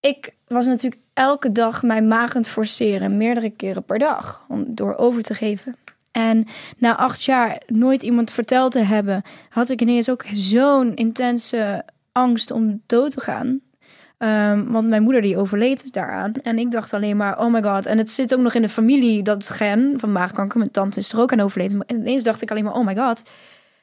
[0.00, 4.64] ik was natuurlijk elke dag mijn maag aan het forceren, meerdere keren per dag, om
[4.74, 5.76] door over te geven.
[6.10, 6.46] En
[6.78, 12.50] na acht jaar nooit iemand verteld te hebben, had ik ineens ook zo'n intense angst
[12.50, 13.60] om dood te gaan.
[14.18, 16.32] Ehm, want mijn moeder die overleed daaraan.
[16.42, 17.86] En ik dacht alleen maar, oh my god.
[17.86, 20.58] En het zit ook nog in de familie, dat gen van maagkanker.
[20.58, 21.84] Mijn tante is er ook aan overleden.
[21.86, 23.22] En ineens dacht ik alleen maar, oh my god.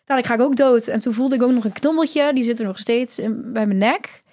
[0.06, 0.88] Dadelijk ga ik ook dood.
[0.88, 2.34] En toen voelde ik ook nog een knommeltje.
[2.34, 4.24] Die zit er nog steeds bij mijn nek.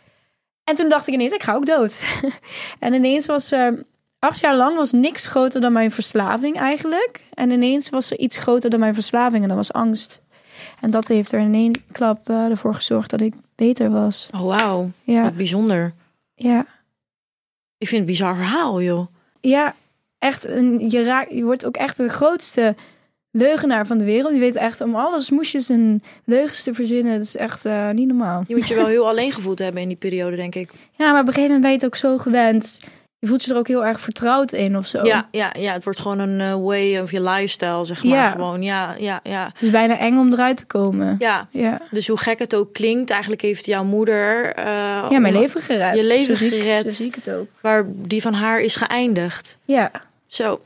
[0.64, 2.06] En toen dacht ik ineens, ik ga ook dood.
[2.78, 3.84] en ineens was er...
[4.24, 7.24] Acht jaar lang was niks groter dan mijn verslaving eigenlijk.
[7.34, 9.42] En ineens was er iets groter dan mijn verslaving.
[9.42, 10.22] En dat was angst.
[10.80, 14.28] En dat heeft er in één klap eh, ervoor gezorgd dat ik beter was.
[14.34, 14.90] Oh, wauw.
[15.02, 15.92] Ja, Wat bijzonder.
[16.34, 16.66] ja.
[17.78, 19.06] Ik vind het een bizar verhaal, joh.
[19.40, 19.74] Ja,
[20.18, 20.44] echt.
[20.48, 22.74] Een, je, raakt, je wordt ook echt de grootste
[23.30, 24.34] leugenaar van de wereld.
[24.34, 27.12] Je weet echt om alles moesjes en leugens te verzinnen.
[27.12, 28.44] Dat is echt eh, niet normaal.
[28.46, 30.70] Je moet je wel heel alleen gevoeld hebben in die periode, denk ik.
[30.96, 32.80] Ja, maar op een gegeven moment ben je het ook zo gewend.
[33.22, 35.04] Je voelt je er ook heel erg vertrouwd in of zo.
[35.04, 38.12] Ja, ja, ja, het wordt gewoon een eh, way of your lifestyle, zeg maar.
[38.14, 38.30] Ja.
[38.30, 39.50] Gewoon, ja, ja, ja.
[39.52, 41.16] Het is bijna eng om eruit te komen.
[41.18, 44.54] Ja, Ja, dus hoe gek het ook klinkt, eigenlijk heeft jouw moeder...
[44.54, 44.64] eh,
[45.10, 45.96] ja mijn leven gered.
[45.96, 46.82] Je leven Zo zie ik- gered.
[46.82, 47.46] Zo zie ik het ook.
[47.60, 49.56] Waar die van haar is geëindigd.
[49.64, 49.90] Ja,
[50.26, 50.60] Zo,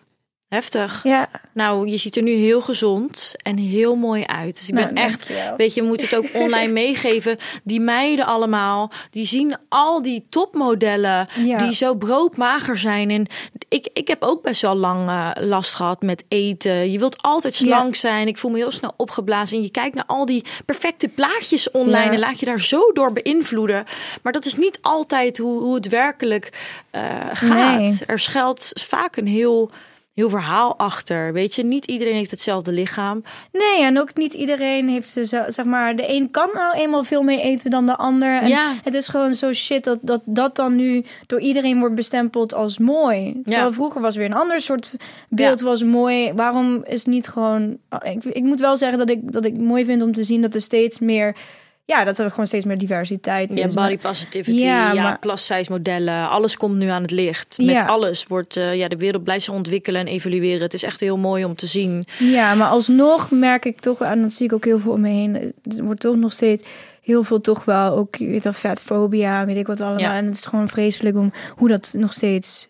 [0.49, 1.01] heftig.
[1.05, 1.29] ja.
[1.53, 4.57] Nou, je ziet er nu heel gezond en heel mooi uit.
[4.59, 5.29] Dus ik Nou, ben echt...
[5.29, 5.57] dankjewel.
[5.57, 7.37] Weet je, moet het ook online meegeven.
[7.65, 11.57] Die meiden allemaal, die zien al die topmodellen Ja.
[11.59, 13.11] die zo broodmager zijn.
[13.11, 13.27] En
[13.69, 16.91] ik, ik heb ook best wel lang eh, last gehad met eten.
[16.91, 18.29] Je wilt altijd slank zijn.
[18.29, 19.57] Ik voel me heel snel opgeblazen.
[19.57, 22.13] En je kijkt naar al die perfecte plaatjes online Ja.
[22.13, 23.85] en laat je daar zo door beïnvloeden.
[24.23, 27.79] Maar dat is niet altijd hoe, hoe het werkelijk eh, gaat.
[27.79, 27.99] Nee.
[28.07, 29.71] Er schuilt vaak een heel...
[30.17, 31.65] Heel verhaal achter, weet je.
[31.65, 33.23] Niet iedereen heeft hetzelfde lichaam.
[33.53, 37.23] Nee, en ook niet iedereen heeft ze zeg maar, de een kan nou eenmaal veel
[37.23, 38.41] meer eten dan de ander.
[38.41, 38.73] En Ja.
[38.83, 42.79] het is gewoon zo shit dat, dat dat dan nu door iedereen wordt bestempeld als
[42.79, 43.41] mooi.
[43.45, 43.73] Terwijl Ja.
[43.73, 44.97] vroeger was weer een ander soort
[45.29, 46.33] beeld was mooi.
[46.33, 47.77] Waarom is niet gewoon.
[48.03, 50.55] Ik, ik moet wel zeggen dat ik dat ik mooi vind om te zien dat
[50.55, 51.37] er steeds meer.
[51.89, 53.75] Ja, dat er gewoon steeds meer diversiteit Ja, is.
[53.75, 57.59] body Maar- positivity, Ja, ja, maar- alles komt nu aan het licht.
[57.59, 57.85] Met Ja.
[57.87, 60.61] alles wordt eh, ja, de wereld blijft zich ontwikkelen en evalueren.
[60.63, 62.05] Het is echt heel mooi om te zien.
[62.19, 65.09] Ja, maar alsnog merk ik toch, en dat zie ik ook heel veel om me
[65.09, 65.35] heen,
[65.77, 66.65] er wordt toch nog steeds
[67.03, 70.01] heel veel toch wel ook, je weet wel, vetfobia, weet ik wat allemaal.
[70.01, 70.15] Ja.
[70.15, 72.69] En het is gewoon vreselijk om hoe dat nog steeds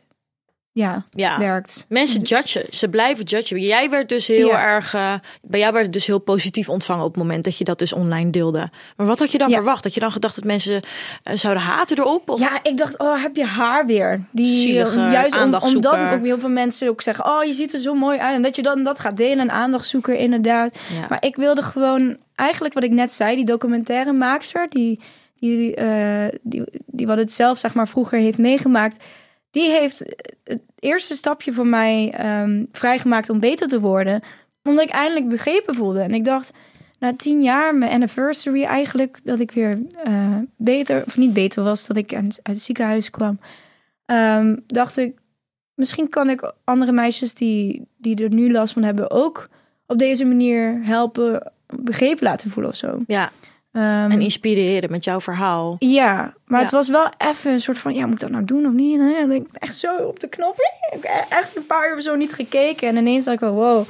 [0.76, 1.38] ja, Ja.
[1.38, 1.86] werkt.
[1.88, 3.60] Mensen judgen, ze blijven judgen.
[3.60, 4.62] Jij werd dus heel Ja.
[4.64, 7.64] erg, eh, bij jou werd het dus heel positief ontvangen op het moment dat je
[7.64, 8.70] dat dus online deelde.
[8.96, 9.54] Maar wat had je dan Ja.
[9.54, 9.84] verwacht?
[9.84, 10.80] Had je dan gedacht dat mensen
[11.22, 12.30] eh, zouden haten erop?
[12.30, 12.38] Of?
[12.38, 14.24] Ja, ik dacht, oh, heb je haar weer?
[14.30, 17.72] Die, Zielige eh, juist om, omdat ook heel veel mensen ook zeggen, oh, je ziet
[17.72, 18.34] er zo mooi uit.
[18.34, 20.78] En dat je dan dat gaat delen, een aandachtzoeker inderdaad.
[21.08, 25.00] Maar ik wilde gewoon, eigenlijk wat ik net zei, die documentaire maakster, die,
[25.40, 25.74] die,
[26.42, 29.04] die, die wat het zelf zeg maar vroeger heeft meegemaakt,
[29.56, 30.04] die heeft
[30.44, 34.22] het eerste stapje voor mij ehm, vrijgemaakt om beter te worden.
[34.62, 36.00] Omdat ik eindelijk begrepen voelde.
[36.00, 36.52] En ik dacht,
[36.98, 41.86] na tien jaar, mijn anniversary eigenlijk, dat ik weer eh, beter, of niet beter was,
[41.86, 43.38] dat ik uit uit het ziekenhuis kwam.
[44.06, 45.18] ehm, dacht ik,
[45.74, 49.48] misschien kan ik andere meisjes die, die er nu last van hebben ook
[49.86, 53.02] op deze manier helpen, begrepen laten voelen of zo.
[53.06, 53.32] Ja,
[53.76, 55.76] Ehm, en inspireren met jouw verhaal.
[55.78, 56.64] ja, maar Ja.
[56.64, 58.98] het was wel even een soort van, ja, moet ik dat nou doen of niet?
[59.00, 60.56] En ik echt zo op de knop.
[60.90, 62.88] Ik heb echt een paar uur zo niet gekeken.
[62.88, 63.88] En ineens dacht ik wel, wow.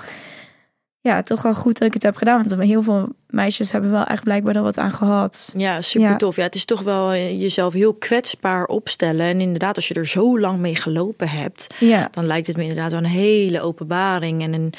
[1.00, 2.44] Ja, toch wel goed dat ik het heb gedaan.
[2.48, 5.50] Want heel veel meisjes hebben wel echt blijkbaar er wat aan gehad.
[5.56, 6.16] Ja, super Ja.
[6.16, 6.36] tof.
[6.36, 9.26] Ja, het is toch wel eh, jezelf heel kwetsbaar opstellen.
[9.26, 12.08] En inderdaad, als je er zo lang mee gelopen hebt, Ja.
[12.10, 14.42] dan lijkt het me inderdaad wel een hele openbaring.
[14.42, 14.72] En een,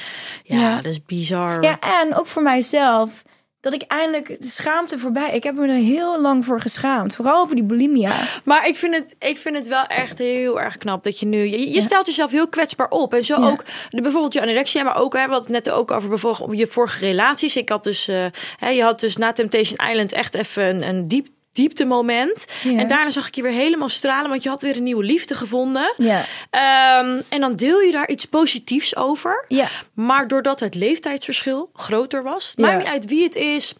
[0.43, 0.75] ja, Ja.
[0.75, 1.63] dat is bizar.
[1.63, 3.23] Ja, en ook voor mijzelf.
[3.67, 5.31] Dat ik eindelijk de schaamte voorbij.
[5.31, 7.15] Ik heb me er heel lang voor geschaamd.
[7.15, 8.11] Vooral over die bulimia.
[8.43, 11.45] Maar ik vind, het, ik vind het wel echt heel erg knap dat je nu...
[11.45, 13.13] Je, je stelt jezelf heel kwetsbaar op.
[13.13, 13.47] En zo Ja.
[13.47, 15.13] ook de, bijvoorbeeld je anorexia, maar ook...
[15.13, 17.55] Hè, we hadden het net ook over bijvoorbeeld je vorige relaties.
[17.55, 18.07] Ik had dus...
[18.07, 18.25] eh,
[18.57, 21.27] hè, je had dus na Temptation Island echt even een, een diep
[21.57, 22.45] dieptemoment.
[22.63, 22.79] Ja.
[22.79, 25.35] En daarna zag ik je weer helemaal stralen, want je had weer een nieuwe liefde
[25.35, 25.93] gevonden.
[25.97, 26.23] Ja.
[26.49, 29.43] Ehm, en dan deel je daar iets positiefs over.
[29.47, 29.67] Ja.
[29.93, 32.65] Maar doordat het leeftijdsverschil groter was, Ja.
[32.65, 33.73] maakt niet uit wie het is,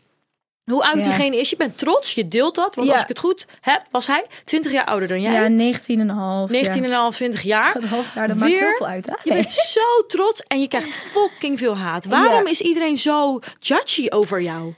[0.66, 1.50] hoe oud diegene is.
[1.50, 2.76] Je bent trots, je deelt dat.
[2.76, 5.32] Want als ik het goed heb, was hij 20 jaar ouder dan jij.
[5.34, 6.50] Ja, 19 en een half.
[6.50, 7.78] 19,5, 20 jaar.
[7.90, 9.06] Half jaar, dat maakt heel veel uit.
[9.06, 9.13] hè?
[9.24, 12.06] Je bent zo trots en je krijgt fucking veel haat.
[12.16, 14.74] Waarom is iedereen zo judgy over jou?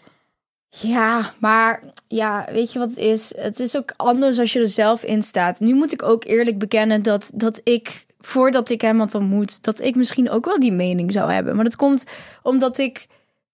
[0.70, 3.34] Ja, maar ja, weet je wat het is?
[3.38, 5.60] Het is ook anders als je er zelf in staat.
[5.60, 9.82] Nu moet ik ook eerlijk bekennen dat, dat ik, voordat ik hem had ontmoet, dat
[9.82, 11.56] ik misschien ook wel die mening zou hebben.
[11.56, 12.04] Maar dat komt
[12.44, 13.08] omdat ik,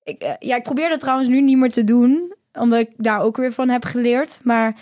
[0.04, 3.22] ik eh, ja, ik probeer dat trouwens nu niet meer te doen, omdat ik daar
[3.22, 4.40] ook weer van heb geleerd.
[4.44, 4.76] Maar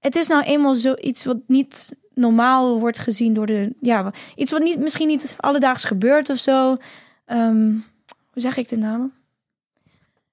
[0.00, 4.62] het is nou eenmaal zoiets wat niet normaal wordt gezien door de, ja, iets wat
[4.62, 6.76] niet, misschien niet alledaags gebeurt of zo.
[7.24, 7.70] Ehm,
[8.32, 9.12] hoe zeg ik de naam?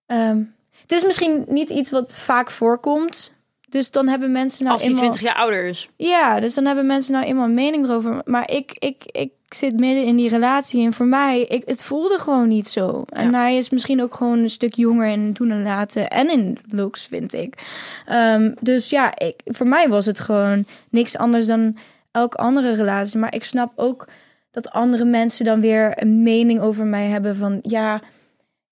[0.06, 0.42] Ehm,
[0.86, 3.34] het is misschien niet iets wat vaak voorkomt.
[3.70, 5.10] Dus dan hebben mensen nou Als hij eenmaal...
[5.12, 5.90] 20 jaar ouder is.
[5.96, 8.22] Ja, dus dan hebben mensen nou eenmaal een mening erover.
[8.26, 10.86] Maar ik, ik, ik zit midden in die relatie.
[10.86, 13.04] En voor mij, ik, het voelde gewoon niet zo.
[13.10, 13.38] En Ja.
[13.40, 16.10] hij is misschien ook gewoon een stuk jonger in doen en laten.
[16.10, 17.64] En in looks, vind ik.
[18.06, 21.78] Ehm, dus ja, ik, voor mij was het gewoon niks anders dan
[22.12, 23.20] elke andere relatie.
[23.20, 24.08] Maar ik snap ook
[24.52, 27.60] dat andere mensen dan weer een mening over mij hebben van...
[27.62, 28.02] Ja,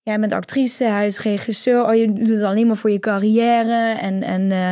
[0.03, 1.85] jij bent actrice, hij is regisseur.
[1.85, 3.93] Oh, je doet het alleen maar voor je carrière.
[3.99, 4.71] En, en eh,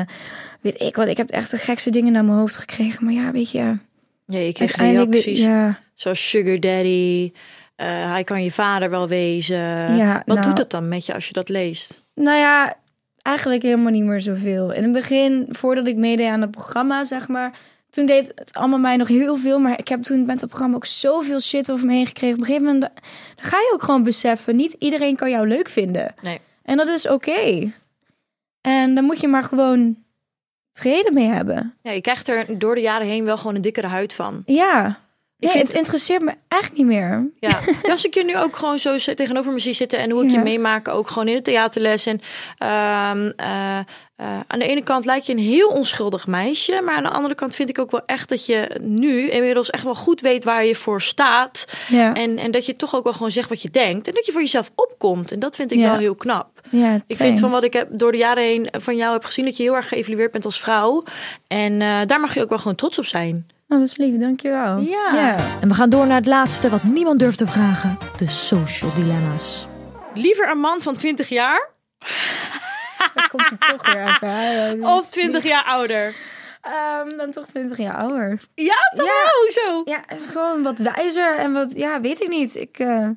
[0.62, 3.06] weet ik wat, ik heb echt de gekste dingen naar mijn hoofd gekregen.
[3.06, 3.78] Maar ja, weet je...
[4.26, 5.12] Ja, je uiteindelijk...
[5.12, 7.32] reacties Ja, zoals sugar daddy.
[7.76, 9.96] eh, hij kan je vader wel wezen.
[9.96, 12.06] Ja, Wat nou- doet het dan met je als je dat leest?
[12.16, 12.76] nou ja,
[13.22, 14.72] eigenlijk helemaal niet meer zoveel.
[14.72, 17.52] In het begin, voordat ik meedeed aan het programma, zeg maar...
[17.92, 19.60] Toen deed het allemaal mij nog heel veel.
[19.60, 22.36] Maar ik heb toen met het programma ook zoveel shit over me heen gekregen.
[22.36, 23.04] Op een gegeven moment dan
[23.36, 24.56] ga je ook gewoon beseffen...
[24.56, 26.16] niet iedereen kan jou leuk vinden.
[26.22, 26.40] Nee.
[26.64, 27.72] En dat is oké.
[28.62, 29.98] En dan moet je maar gewoon
[30.74, 31.76] vrede mee hebben.
[31.82, 34.44] Ja, je krijgt er door de jaren heen wel gewoon een dikkere huid van.
[34.46, 35.00] Ja.
[35.42, 37.30] Ik Nee, vind- het interesseert me echt niet meer.
[37.40, 37.60] Ja.
[37.92, 40.40] Als ik je nu ook gewoon zo tegenover me zie zitten en hoe ik je
[40.40, 42.06] meemaak, ook gewoon in de theaterles.
[42.06, 42.20] En
[42.58, 43.86] ehm, eh, eh,
[44.48, 47.56] aan de ene kant lijkt je een heel onschuldig meisje, maar aan de andere kant
[47.56, 50.76] vind ik ook wel echt dat je nu inmiddels echt wel goed weet waar je
[50.76, 51.66] voor staat.
[51.90, 52.14] Ja.
[52.16, 54.32] En, en dat je toch ook wel gewoon zegt wat je denkt en dat je
[54.32, 55.32] voor jezelf opkomt.
[55.32, 55.90] En dat vind ik Ja.
[55.90, 56.50] wel heel knap.
[56.72, 59.46] ja Ik vind van wat ik heb door de jaren heen van jou heb gezien
[59.46, 61.04] dat je heel erg geëvalueerd bent als vrouw.
[61.48, 63.48] En eh, daar mag je ook wel gewoon trots op zijn.
[63.72, 64.78] Oh, dat is lief, dankjewel.
[64.78, 65.38] Ja.
[65.62, 67.98] En we gaan door naar het laatste wat niemand durft te vragen.
[68.18, 69.68] De social dilemma's.
[70.14, 71.70] Liever een man van 20 jaar
[73.16, 74.80] Dan komt hij toch weer even.
[74.80, 76.16] Dat of is 20 jaar ouder?
[76.62, 78.40] Ehm, dan toch 20 jaar ouder.
[78.56, 79.46] Ja, toch wel?
[79.46, 79.82] Hoezo?
[79.86, 82.56] Ja, het is gewoon wat wijzer en wat, ja, weet ik niet.
[82.56, 83.10] Ik, eh,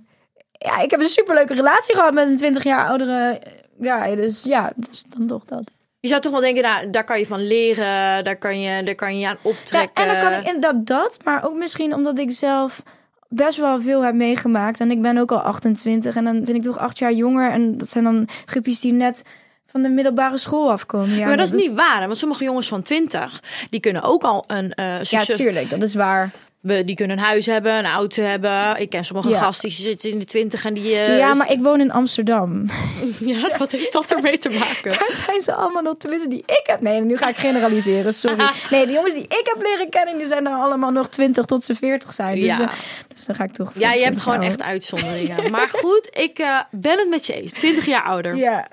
[0.53, 3.41] ja, ik heb een superleuke relatie gehad met een 20 jaar oudere.
[3.81, 5.71] Ja, dus ja, dus dan toch dat.
[6.05, 8.95] Je zou toch wel denken, nou, daar kan je van leren, daar kan je, daar
[8.95, 10.07] kan je aan Ja, optrekken.
[10.07, 12.83] en dan kan ik inderdaad dat, maar ook misschien omdat ik zelf
[13.29, 14.81] best wel veel heb meegemaakt.
[14.81, 17.51] En ik ben ook al 28 en dan vind ik toch acht jaar jonger.
[17.51, 19.23] En dat zijn dan groepjes die net
[19.67, 21.17] van de middelbare school afkomen.
[21.17, 22.07] Ja, maar dat is niet waar, hè?
[22.07, 25.95] want sommige jongens van 20, die kunnen ook al een eh Ja, tuurlijk, dat is
[25.95, 26.31] waar.
[26.65, 28.81] We, die kunnen een huis hebben, een auto hebben.
[28.81, 29.39] Ik ken sommige Ja.
[29.39, 30.97] gasten die zitten in de twintig en die...
[30.97, 32.67] eh, ja, maar ik woon in Amsterdam.
[33.21, 34.91] Ja, wat heeft dat ermee te maken?
[34.91, 36.81] Daar zijn ze allemaal nog, tenminste die ik heb.
[36.81, 38.51] Nee, nu ga ik generaliseren, sorry.
[38.71, 41.65] Nee, de jongens die ik heb leren kennen, die zijn er allemaal nog 20 tot
[41.65, 42.41] ze 40 zijn.
[42.41, 42.61] Dus, Ja.
[42.61, 42.77] eh,
[43.09, 43.73] dus dan ga ik toch.
[43.75, 44.59] Ja, je hebt 25 gewoon houden.
[44.59, 45.51] echt uitzonderingen.
[45.51, 47.53] Maar goed, ik eh, ben het met je eens.
[47.53, 48.37] 20 jaar ouder.
[48.37, 48.69] Ja.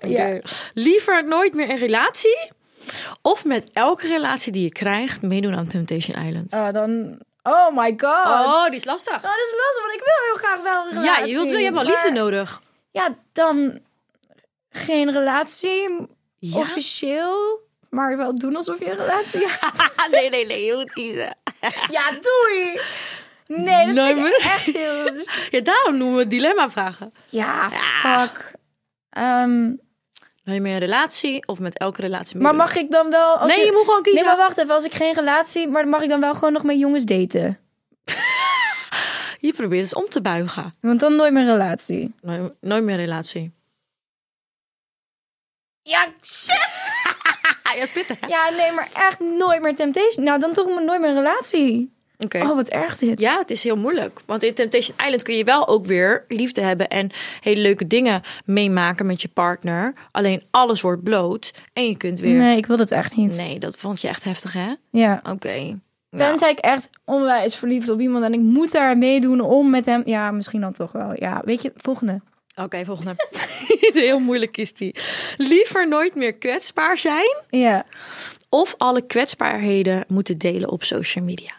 [0.73, 2.49] Liever nooit meer een relatie.
[3.21, 6.53] Of met elke relatie die je krijgt meedoen aan Temptation Island.
[6.53, 7.19] Ah, dan.
[7.43, 8.27] Oh my god.
[8.27, 9.15] oh, die is lastig.
[9.15, 11.27] Oh, dat is lastig, want ik wil heel graag wel een Ja, relatie.
[11.27, 12.61] je, wilt, wel- je hebt wel liefde nodig.
[12.91, 13.79] Ja, dan
[14.69, 16.59] geen relatie, Ja?
[16.59, 17.59] officieel.
[17.89, 20.09] Maar wel doen alsof je een relatie hebt.
[20.11, 21.37] nee, nee, nee, je moet kiezen.
[21.97, 22.79] ja, doei!
[23.47, 25.11] Nee, dat Nee, maar- echt heel...
[25.49, 27.11] Ja, daarom noemen we het dilemma vragen.
[27.29, 28.51] Ja, fuck.
[29.09, 29.71] Ehm,
[30.43, 32.67] Wil je meer een relatie of met elke relatie maar meedoen?
[32.67, 33.37] mag ik dan wel...
[33.37, 34.25] Als Nee, je moet gewoon kiezen.
[34.25, 34.73] Nee, maar wacht even.
[34.73, 35.67] Als ik geen relatie...
[35.67, 37.59] Maar mag ik dan wel gewoon nog met jongens daten?
[39.39, 40.75] Je probeert het om te buigen.
[40.81, 42.13] Want dan nooit meer een relatie.
[42.21, 43.51] Nooit, nooit meer relatie.
[45.81, 46.69] Ja, shit!
[47.79, 48.27] ja, pittig hè?
[48.27, 50.25] Ja, nee, maar echt nooit meer temptation.
[50.25, 51.93] Nou, dan toch maar nooit meer een relatie.
[52.29, 53.19] Oh, wat erg dit.
[53.19, 54.19] Ja, het is heel moeilijk.
[54.25, 57.09] Want in Temptation Island kun je wel ook weer liefde hebben en
[57.41, 59.93] hele leuke dingen meemaken met je partner.
[60.11, 62.37] Alleen alles wordt bloot en je kunt weer.
[62.37, 63.37] Nee, ik wil dat echt niet.
[63.37, 64.73] Nee, dat vond je echt heftig, hè?
[64.91, 65.21] Ja.
[65.29, 65.79] Oké.
[66.09, 69.85] Nou, Tenzij ik echt onwijs verliefd op iemand en ik moet daar meedoen om met
[69.85, 70.01] hem.
[70.05, 71.13] Ja, misschien dan toch wel.
[71.15, 72.21] Ja, weet je, volgende.
[72.55, 73.15] Oké, volgende.
[73.93, 74.95] heel moeilijk is die.
[75.37, 77.85] Liever nooit meer kwetsbaar zijn Ja.
[78.49, 81.51] of alle kwetsbaarheden moeten delen op social media.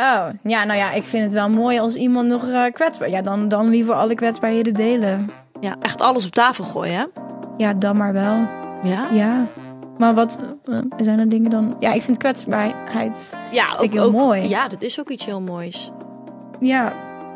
[0.00, 3.10] Oh, ja, nou ja, ik vind het wel mooi als iemand nog eh, kwetsbaar...
[3.10, 5.30] Ja, dan, dan liever alle kwetsbaarheden delen.
[5.60, 7.04] Ja, echt alles op tafel gooien, hè?
[7.56, 8.36] Ja, dan maar wel.
[8.82, 9.06] Ja.
[9.10, 9.46] Ja.
[9.98, 11.76] Maar wat eh, zijn er dingen dan...
[11.78, 13.36] Ja, ik vind kwetsbaarheid...
[13.50, 14.48] Ja, ook, ik heel ook- mooi.
[14.48, 15.90] Ja, dat is ook iets heel moois.
[16.60, 16.92] Ja.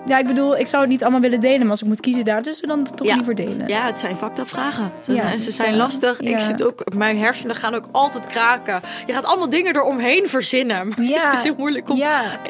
[0.07, 1.61] Ja, ik bedoel, ik zou het niet allemaal willen delen.
[1.61, 3.15] Maar als ik moet kiezen daartussen, dan toch Ja.
[3.15, 3.69] liever delen.
[3.69, 4.93] Ja, het zijn fucked up vragen.
[5.05, 6.21] Ze, Ja, ze zijn eh, lastig.
[6.21, 8.81] Ik zit ook, mijn hersenen gaan ook altijd kraken.
[9.07, 10.88] Je gaat allemaal dingen eromheen verzinnen.
[10.88, 11.25] Maar Ja.
[11.29, 12.03] het is heel moeilijk om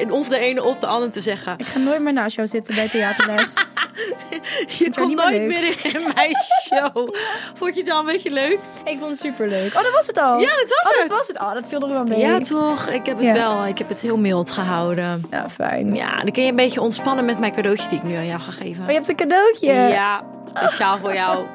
[0.09, 1.53] of de ene of de ander te zeggen.
[1.57, 3.53] Ik ga nooit meer naast jou zitten bij theaterles.
[4.79, 5.47] Je komt nooit leuk.
[5.47, 6.35] meer in mijn
[6.67, 7.15] show.
[7.53, 8.59] Vond je het al een beetje leuk?
[8.85, 9.73] ik vond het superleuk.
[9.75, 10.39] Oh, dat was het al?
[10.39, 11.07] Ja, dat was oh, het.
[11.09, 11.39] dat was het.
[11.39, 12.19] Oh, dat viel er wel mee.
[12.19, 12.87] Ja, toch?
[12.87, 13.33] Ik heb het Ja.
[13.33, 13.65] wel.
[13.65, 15.23] Ik heb het heel mild gehouden.
[15.31, 15.93] Ja, fijn.
[15.95, 18.39] Ja, dan kun je een beetje ontspannen met mijn cadeautje die ik nu aan jou
[18.39, 18.81] ga geven.
[18.83, 19.71] Oh, je hebt een cadeautje.
[19.73, 21.45] Ja, speciaal voor jou.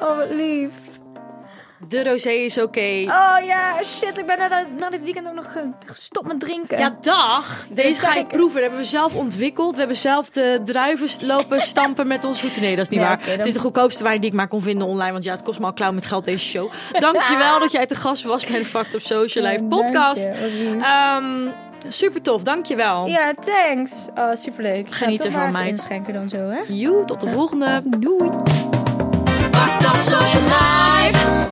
[0.00, 0.70] Oh, wat lief.
[1.88, 3.02] De rosé is oké.
[3.06, 4.18] Oh ja, shit.
[4.18, 6.78] Ik ben na, na dit weekend ook nog ge- gestopt met drinken.
[6.78, 7.66] Ja, dag.
[7.70, 8.52] Deze zag ga ik- proeven.
[8.52, 9.72] Dat hebben we zelf ontwikkeld.
[9.72, 12.60] We hebben zelf de druiven lopen stampen met onze voeten.
[12.62, 13.18] Nee, dat is niet Nee, waar.
[13.26, 15.12] dan- Het is de goedkoopste wijn die ik maar kon vinden online.
[15.12, 16.70] Want ja, het kost me al klauw met geld deze show.
[16.98, 20.28] Dankjewel dat jij te gast was bij de Fact of Social Life Ja, podcast.
[20.82, 21.48] Ehm,
[21.88, 23.06] super tof, dankjewel.
[23.06, 24.06] Ja, thanks.
[24.14, 24.86] Oh, superleuk.
[24.86, 25.68] Ik ga Genieten toch van even mij.
[25.68, 26.60] inschenken dan zo, hè?
[26.66, 27.82] Joe, tot de volgende.
[27.98, 28.30] Doei.
[29.50, 31.42] Fucked up social life.